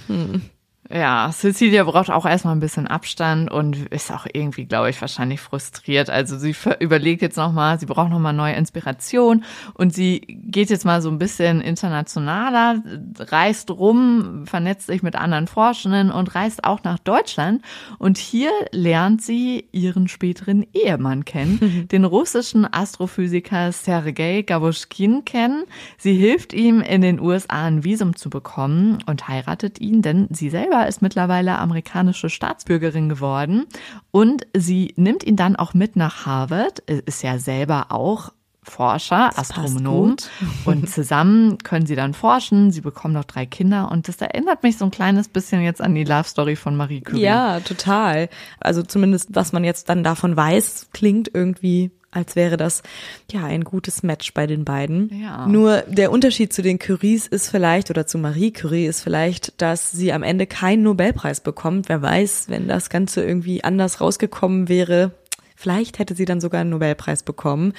Ja, 0.90 1.30
Cecilia 1.30 1.84
braucht 1.84 2.10
auch 2.10 2.24
erstmal 2.24 2.56
ein 2.56 2.60
bisschen 2.60 2.86
Abstand 2.86 3.50
und 3.50 3.76
ist 3.88 4.10
auch 4.10 4.26
irgendwie, 4.32 4.64
glaube 4.64 4.88
ich, 4.88 4.98
wahrscheinlich 5.02 5.38
frustriert. 5.38 6.08
Also 6.08 6.38
sie 6.38 6.56
überlegt 6.80 7.20
jetzt 7.20 7.36
nochmal, 7.36 7.78
sie 7.78 7.84
braucht 7.84 8.08
nochmal 8.08 8.32
neue 8.32 8.54
Inspiration 8.54 9.44
und 9.74 9.92
sie 9.92 10.20
geht 10.20 10.70
jetzt 10.70 10.86
mal 10.86 11.02
so 11.02 11.10
ein 11.10 11.18
bisschen 11.18 11.60
internationaler, 11.60 12.82
reist 13.18 13.70
rum, 13.70 14.44
vernetzt 14.46 14.86
sich 14.86 15.02
mit 15.02 15.14
anderen 15.14 15.46
Forschenden 15.46 16.10
und 16.10 16.34
reist 16.34 16.64
auch 16.64 16.82
nach 16.84 16.98
Deutschland. 16.98 17.60
Und 17.98 18.16
hier 18.16 18.50
lernt 18.72 19.20
sie 19.20 19.68
ihren 19.72 20.08
späteren 20.08 20.66
Ehemann 20.72 21.26
kennen, 21.26 21.86
den 21.92 22.06
russischen 22.06 22.66
Astrophysiker 22.72 23.72
Sergei 23.72 24.40
Gabuschkin 24.40 25.26
kennen. 25.26 25.64
Sie 25.98 26.14
hilft 26.14 26.54
ihm 26.54 26.80
in 26.80 27.02
den 27.02 27.20
USA 27.20 27.66
ein 27.66 27.84
Visum 27.84 28.16
zu 28.16 28.30
bekommen 28.30 29.02
und 29.04 29.28
heiratet 29.28 29.82
ihn, 29.82 30.00
denn 30.00 30.28
sie 30.30 30.48
selber 30.48 30.77
ist 30.86 31.02
mittlerweile 31.02 31.58
amerikanische 31.58 32.30
Staatsbürgerin 32.30 33.08
geworden 33.08 33.66
und 34.10 34.46
sie 34.56 34.94
nimmt 34.96 35.24
ihn 35.24 35.36
dann 35.36 35.56
auch 35.56 35.74
mit 35.74 35.96
nach 35.96 36.26
Harvard, 36.26 36.80
ist 36.80 37.22
ja 37.22 37.38
selber 37.38 37.86
auch 37.90 38.32
Forscher, 38.68 39.30
passt 39.34 39.56
Astronom 39.58 40.16
und 40.64 40.88
zusammen 40.88 41.58
können 41.58 41.86
sie 41.86 41.96
dann 41.96 42.14
forschen. 42.14 42.70
Sie 42.70 42.80
bekommen 42.80 43.14
noch 43.14 43.24
drei 43.24 43.46
Kinder 43.46 43.90
und 43.90 44.08
das 44.08 44.16
erinnert 44.18 44.62
mich 44.62 44.76
so 44.76 44.84
ein 44.84 44.90
kleines 44.90 45.28
bisschen 45.28 45.62
jetzt 45.62 45.80
an 45.80 45.94
die 45.94 46.04
Love 46.04 46.24
Story 46.28 46.56
von 46.56 46.76
Marie 46.76 47.00
Curie. 47.00 47.22
Ja, 47.22 47.60
total. 47.60 48.28
Also 48.60 48.82
zumindest, 48.82 49.34
was 49.34 49.52
man 49.52 49.64
jetzt 49.64 49.88
dann 49.88 50.04
davon 50.04 50.36
weiß, 50.36 50.88
klingt 50.92 51.30
irgendwie, 51.32 51.90
als 52.10 52.36
wäre 52.36 52.56
das 52.56 52.82
ja 53.30 53.44
ein 53.44 53.64
gutes 53.64 54.02
Match 54.02 54.32
bei 54.32 54.46
den 54.46 54.64
beiden. 54.64 55.10
Ja. 55.12 55.46
Nur 55.46 55.82
der 55.88 56.10
Unterschied 56.10 56.52
zu 56.52 56.62
den 56.62 56.78
Curies 56.78 57.26
ist 57.26 57.50
vielleicht, 57.50 57.90
oder 57.90 58.06
zu 58.06 58.18
Marie 58.18 58.52
Curie 58.52 58.86
ist 58.86 59.02
vielleicht, 59.02 59.60
dass 59.60 59.90
sie 59.90 60.12
am 60.12 60.22
Ende 60.22 60.46
keinen 60.46 60.82
Nobelpreis 60.82 61.40
bekommt. 61.40 61.88
Wer 61.88 62.00
weiß, 62.00 62.46
wenn 62.48 62.66
das 62.66 62.88
Ganze 62.88 63.22
irgendwie 63.24 63.62
anders 63.64 64.00
rausgekommen 64.00 64.68
wäre, 64.68 65.12
Vielleicht 65.60 65.98
hätte 65.98 66.14
sie 66.14 66.24
dann 66.24 66.40
sogar 66.40 66.60
einen 66.60 66.70
Nobelpreis 66.70 67.24
bekommen. 67.24 67.72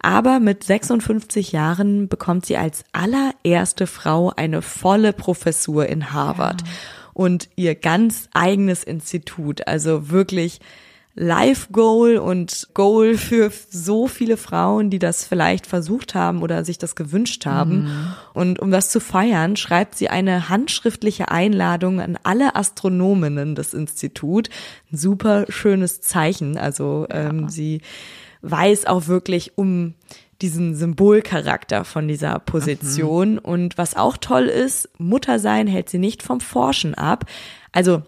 Aber 0.00 0.40
mit 0.40 0.64
56 0.64 1.52
Jahren 1.52 2.08
bekommt 2.08 2.46
sie 2.46 2.56
als 2.56 2.82
allererste 2.92 3.86
Frau 3.86 4.32
eine 4.34 4.62
volle 4.62 5.12
Professur 5.12 5.84
in 5.84 6.14
Harvard 6.14 6.64
und 7.12 7.50
ihr 7.54 7.74
ganz 7.74 8.30
eigenes 8.32 8.84
Institut. 8.84 9.68
Also 9.68 10.08
wirklich 10.08 10.60
Life 11.18 11.68
Goal 11.72 12.18
und 12.18 12.68
Goal 12.74 13.16
für 13.16 13.50
so 13.70 14.06
viele 14.06 14.36
Frauen, 14.36 14.90
die 14.90 14.98
das 14.98 15.24
vielleicht 15.24 15.66
versucht 15.66 16.14
haben 16.14 16.42
oder 16.42 16.62
sich 16.62 16.76
das 16.76 16.94
gewünscht 16.94 17.46
haben. 17.46 17.88
Und 18.34 18.60
um 18.60 18.70
das 18.70 18.90
zu 18.90 19.00
feiern, 19.00 19.56
schreibt 19.56 19.96
sie 19.96 20.10
eine 20.10 20.50
handschriftliche 20.50 21.30
Einladung 21.30 22.00
an 22.02 22.18
alle 22.22 22.54
Astronominnen 22.54 23.54
des 23.54 23.72
Instituts. 23.72 24.50
Ein 24.92 24.98
super 24.98 25.46
schönes 25.48 26.02
Zeichen. 26.02 26.58
Also 26.58 27.06
ähm, 27.08 27.48
sie 27.48 27.80
weiß 28.42 28.84
auch 28.84 29.06
wirklich 29.06 29.56
um 29.56 29.94
diesen 30.42 30.74
Symbolcharakter 30.74 31.86
von 31.86 32.08
dieser 32.08 32.38
Position. 32.40 33.38
Und 33.38 33.78
was 33.78 33.96
auch 33.96 34.18
toll 34.18 34.44
ist, 34.44 34.90
Mutter 34.98 35.38
sein 35.38 35.66
hält 35.66 35.88
sie 35.88 35.98
nicht 35.98 36.22
vom 36.22 36.40
Forschen 36.40 36.94
ab. 36.94 37.24
Also 37.72 38.02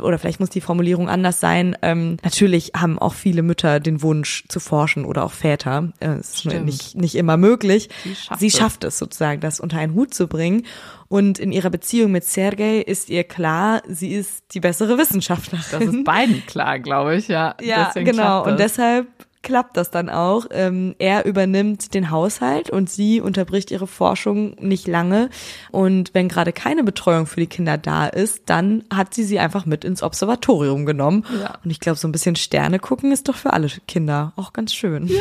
oder 0.00 0.18
vielleicht 0.18 0.40
muss 0.40 0.50
die 0.50 0.60
Formulierung 0.60 1.08
anders 1.08 1.40
sein. 1.40 1.76
Ähm, 1.82 2.16
natürlich 2.22 2.72
haben 2.76 2.98
auch 2.98 3.14
viele 3.14 3.42
Mütter 3.42 3.80
den 3.80 4.02
Wunsch 4.02 4.44
zu 4.48 4.60
forschen 4.60 5.04
oder 5.04 5.24
auch 5.24 5.32
Väter. 5.32 5.92
Äh, 6.00 6.08
Es 6.20 6.34
ist 6.36 6.44
nur 6.44 6.52
Stimmt. 6.54 6.66
nicht, 6.66 6.96
nicht 6.96 7.14
immer 7.14 7.36
möglich. 7.36 7.88
Sie 8.04 8.14
schafft 8.14 8.40
Sie 8.40 8.46
es. 8.48 8.56
schafft 8.56 8.84
es 8.84 8.98
sozusagen, 8.98 9.40
das 9.40 9.60
unter 9.60 9.78
einen 9.78 9.94
Hut 9.94 10.12
zu 10.14 10.26
bringen. 10.26 10.64
Und 11.08 11.38
in 11.38 11.50
ihrer 11.52 11.70
Beziehung 11.70 12.12
mit 12.12 12.24
Sergei 12.24 12.78
ist 12.78 13.10
ihr 13.10 13.24
klar, 13.24 13.82
sie 13.88 14.12
ist 14.14 14.44
die 14.54 14.60
bessere 14.60 14.96
Wissenschaftlerin. 14.98 15.64
Das 15.70 15.94
ist 15.94 16.04
beiden 16.04 16.44
klar, 16.46 16.78
glaube 16.78 17.16
ich, 17.16 17.28
ja. 17.28 17.56
Ja, 17.60 17.86
Deswegen 17.88 18.06
genau. 18.12 18.44
Und 18.44 18.58
deshalb 18.60 19.08
klappt 19.42 19.76
das 19.76 19.90
dann 19.90 20.08
auch. 20.08 20.46
Ähm, 20.50 20.94
er 20.98 21.24
übernimmt 21.24 21.94
den 21.94 22.10
Haushalt 22.10 22.70
und 22.70 22.90
sie 22.90 23.20
unterbricht 23.20 23.70
ihre 23.70 23.86
Forschung 23.86 24.54
nicht 24.60 24.86
lange. 24.86 25.30
Und 25.70 26.12
wenn 26.14 26.28
gerade 26.28 26.52
keine 26.52 26.84
Betreuung 26.84 27.26
für 27.26 27.40
die 27.40 27.46
Kinder 27.46 27.78
da 27.78 28.06
ist, 28.06 28.42
dann 28.46 28.84
hat 28.92 29.14
sie 29.14 29.24
sie 29.24 29.38
einfach 29.38 29.66
mit 29.66 29.84
ins 29.84 30.02
Observatorium 30.02 30.86
genommen. 30.86 31.24
Ja. 31.40 31.58
Und 31.64 31.70
ich 31.70 31.80
glaube, 31.80 31.98
so 31.98 32.06
ein 32.06 32.12
bisschen 32.12 32.36
Sterne 32.36 32.78
gucken 32.78 33.12
ist 33.12 33.28
doch 33.28 33.36
für 33.36 33.52
alle 33.52 33.68
Kinder 33.88 34.32
auch 34.36 34.52
ganz 34.52 34.74
schön. 34.74 35.10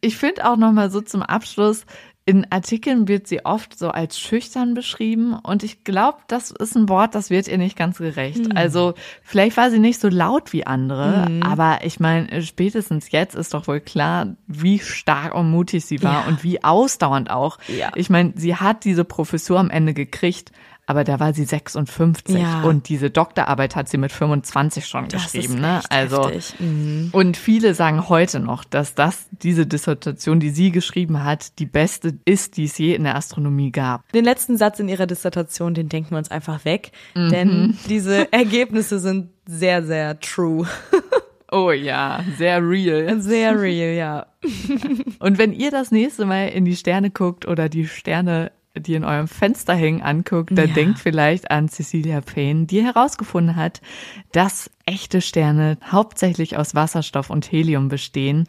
Ich 0.00 0.16
finde 0.16 0.48
auch 0.48 0.56
noch 0.56 0.72
mal 0.72 0.90
so 0.90 1.00
zum 1.00 1.22
Abschluss, 1.22 1.84
in 2.28 2.44
Artikeln 2.50 3.06
wird 3.06 3.28
sie 3.28 3.44
oft 3.44 3.78
so 3.78 3.88
als 3.90 4.18
schüchtern 4.18 4.74
beschrieben 4.74 5.34
und 5.40 5.62
ich 5.62 5.84
glaube, 5.84 6.18
das 6.26 6.50
ist 6.50 6.74
ein 6.76 6.88
Wort, 6.88 7.14
das 7.14 7.30
wird 7.30 7.46
ihr 7.46 7.56
nicht 7.56 7.76
ganz 7.76 7.98
gerecht. 7.98 8.56
Also 8.56 8.94
vielleicht 9.22 9.56
war 9.56 9.70
sie 9.70 9.78
nicht 9.78 10.00
so 10.00 10.08
laut 10.08 10.52
wie 10.52 10.66
andere, 10.66 11.28
aber 11.42 11.78
ich 11.84 12.00
meine, 12.00 12.42
spätestens 12.42 13.12
jetzt 13.12 13.36
ist 13.36 13.54
doch 13.54 13.68
wohl 13.68 13.78
klar, 13.78 14.34
wie 14.48 14.80
stark 14.80 15.36
und 15.36 15.50
mutig 15.52 15.84
sie 15.86 16.02
war 16.02 16.22
Ja. 16.24 16.28
und 16.28 16.42
wie 16.42 16.64
ausdauernd 16.64 17.30
auch. 17.30 17.58
Ja. 17.68 17.92
Ich 17.94 18.10
meine, 18.10 18.32
sie 18.34 18.56
hat 18.56 18.84
diese 18.84 19.04
Professur 19.04 19.60
am 19.60 19.70
Ende 19.70 19.94
gekriegt. 19.94 20.50
Aber 20.88 21.02
da 21.02 21.18
war 21.18 21.32
sie 21.34 21.44
56 21.44 22.36
Ja. 22.38 22.62
und 22.62 22.88
diese 22.88 23.10
Doktorarbeit 23.10 23.74
hat 23.74 23.88
sie 23.88 23.98
mit 23.98 24.12
25 24.12 24.86
schon 24.86 25.08
Das 25.08 25.32
geschrieben. 25.32 25.60
Ne? 25.60 25.80
Also. 25.90 26.30
Mhm. 26.60 27.08
und 27.12 27.36
viele 27.36 27.74
sagen 27.74 28.08
heute 28.08 28.38
noch, 28.38 28.62
dass 28.64 28.94
das, 28.94 29.26
diese 29.32 29.66
Dissertation, 29.66 30.38
die 30.38 30.50
sie 30.50 30.70
geschrieben 30.70 31.24
hat, 31.24 31.58
die 31.58 31.66
beste 31.66 32.14
ist, 32.24 32.56
die 32.56 32.64
es 32.64 32.78
je 32.78 32.94
in 32.94 33.02
der 33.04 33.16
Astronomie 33.16 33.72
gab. 33.72 34.10
Den 34.12 34.24
letzten 34.24 34.56
Satz 34.56 34.78
in 34.78 34.88
ihrer 34.88 35.06
Dissertation, 35.06 35.74
den 35.74 35.88
denken 35.88 36.12
wir 36.12 36.18
uns 36.18 36.30
einfach 36.30 36.64
weg, 36.64 36.92
Mhm. 37.14 37.30
denn 37.30 37.78
diese 37.88 38.32
Ergebnisse 38.32 38.98
sind 39.00 39.30
sehr, 39.46 39.84
sehr 39.84 40.20
true. 40.20 40.66
Oh 41.52 41.70
ja, 41.70 42.24
sehr 42.38 42.60
real. 42.60 43.20
Sehr 43.20 43.58
real, 43.60 43.94
ja. 43.94 44.26
Und 45.20 45.38
wenn 45.38 45.52
ihr 45.52 45.70
das 45.70 45.92
nächste 45.92 46.24
Mal 46.24 46.48
in 46.48 46.64
die 46.64 46.74
Sterne 46.74 47.10
guckt 47.10 47.46
oder 47.46 47.68
die 47.68 47.86
Sterne, 47.86 48.50
die 48.78 48.94
in 48.94 49.04
eurem 49.04 49.28
Fenster 49.28 49.74
hängen, 49.74 50.02
anguckt, 50.02 50.50
dann 50.56 50.68
Ja. 50.68 50.74
denkt 50.74 50.98
vielleicht 50.98 51.50
an 51.50 51.68
Cecilia 51.68 52.20
Payne, 52.20 52.66
die 52.66 52.82
herausgefunden 52.82 53.56
hat, 53.56 53.80
dass 54.32 54.70
echte 54.84 55.20
Sterne 55.20 55.78
hauptsächlich 55.90 56.56
aus 56.56 56.74
Wasserstoff 56.74 57.30
und 57.30 57.50
Helium 57.50 57.88
bestehen, 57.88 58.46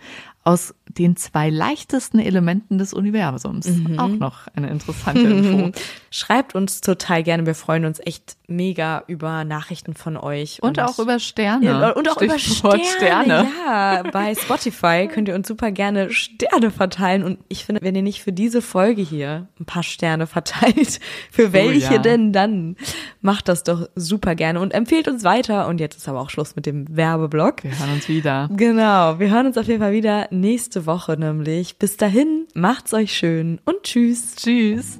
aus 0.48 0.74
den 0.88 1.18
zwei 1.18 1.50
leichtesten 1.50 2.20
Elementen 2.20 2.78
des 2.78 2.94
Universums. 2.94 3.68
Mhm. 3.68 4.00
Auch 4.00 4.08
noch 4.08 4.48
eine 4.56 4.70
interessante 4.70 5.22
Info. 5.24 5.72
Schreibt 6.10 6.56
uns 6.56 6.80
total 6.80 7.22
gerne. 7.22 7.46
Wir 7.46 7.54
freuen 7.54 7.84
uns 7.84 8.00
echt 8.00 8.38
mega 8.48 9.04
über 9.08 9.44
Nachrichten 9.44 9.94
von 9.94 10.16
euch. 10.16 10.64
Und, 10.64 10.80
auch 10.80 11.00
über 11.00 11.20
Sterne. 11.20 11.94
Und 11.96 12.10
auch 12.10 12.22
über 12.22 12.40
Stichwort 12.40 12.80
Sterne. 12.86 13.46
Ja, 13.66 14.04
bei 14.04 14.34
Spotify 14.36 15.08
könnt 15.14 15.28
ihr 15.28 15.36
uns 15.36 15.50
super 15.50 15.72
gerne 15.72 16.12
Sterne 16.12 16.72
verteilen. 16.72 17.24
Und 17.24 17.40
ich 17.50 17.66
finde, 17.66 17.82
wenn 17.82 17.96
ihr 17.96 18.02
nicht 18.02 18.24
für 18.24 18.32
diese 18.32 18.62
Folge 18.62 19.02
hier 19.02 19.48
ein 19.60 19.66
paar 19.66 19.84
Sterne 19.84 20.28
verteilt, 20.28 21.02
für 21.32 21.52
welche 21.52 21.96
ja. 21.96 22.00
denn 22.00 22.32
dann? 22.32 22.78
Macht 23.20 23.50
das 23.50 23.64
doch 23.64 23.90
super 23.96 24.36
gerne 24.36 24.62
und 24.62 24.74
empfehlt 24.74 25.10
uns 25.10 25.26
weiter. 25.26 25.68
Und 25.68 25.82
jetzt 25.82 25.98
ist 25.98 26.08
aber 26.08 26.22
auch 26.22 26.30
Schluss 26.30 26.56
mit 26.56 26.66
dem 26.66 26.96
Werbeblock. 26.96 27.66
Wir 27.66 27.78
hören 27.78 27.92
uns 27.92 28.08
wieder. 28.08 28.50
Genau, 28.56 29.20
wir 29.20 29.30
hören 29.30 29.48
uns 29.48 29.58
auf 29.58 29.68
jeden 29.68 29.82
Fall 29.82 29.92
wieder 29.92 30.30
nächste 30.38 30.86
Woche 30.86 31.18
nämlich. 31.18 31.78
Bis 31.78 31.98
dahin, 31.98 32.48
macht's 32.54 32.94
euch 32.94 33.14
schön 33.14 33.60
und 33.66 33.84
tschüss. 33.84 34.36
Tschüss. 34.36 35.00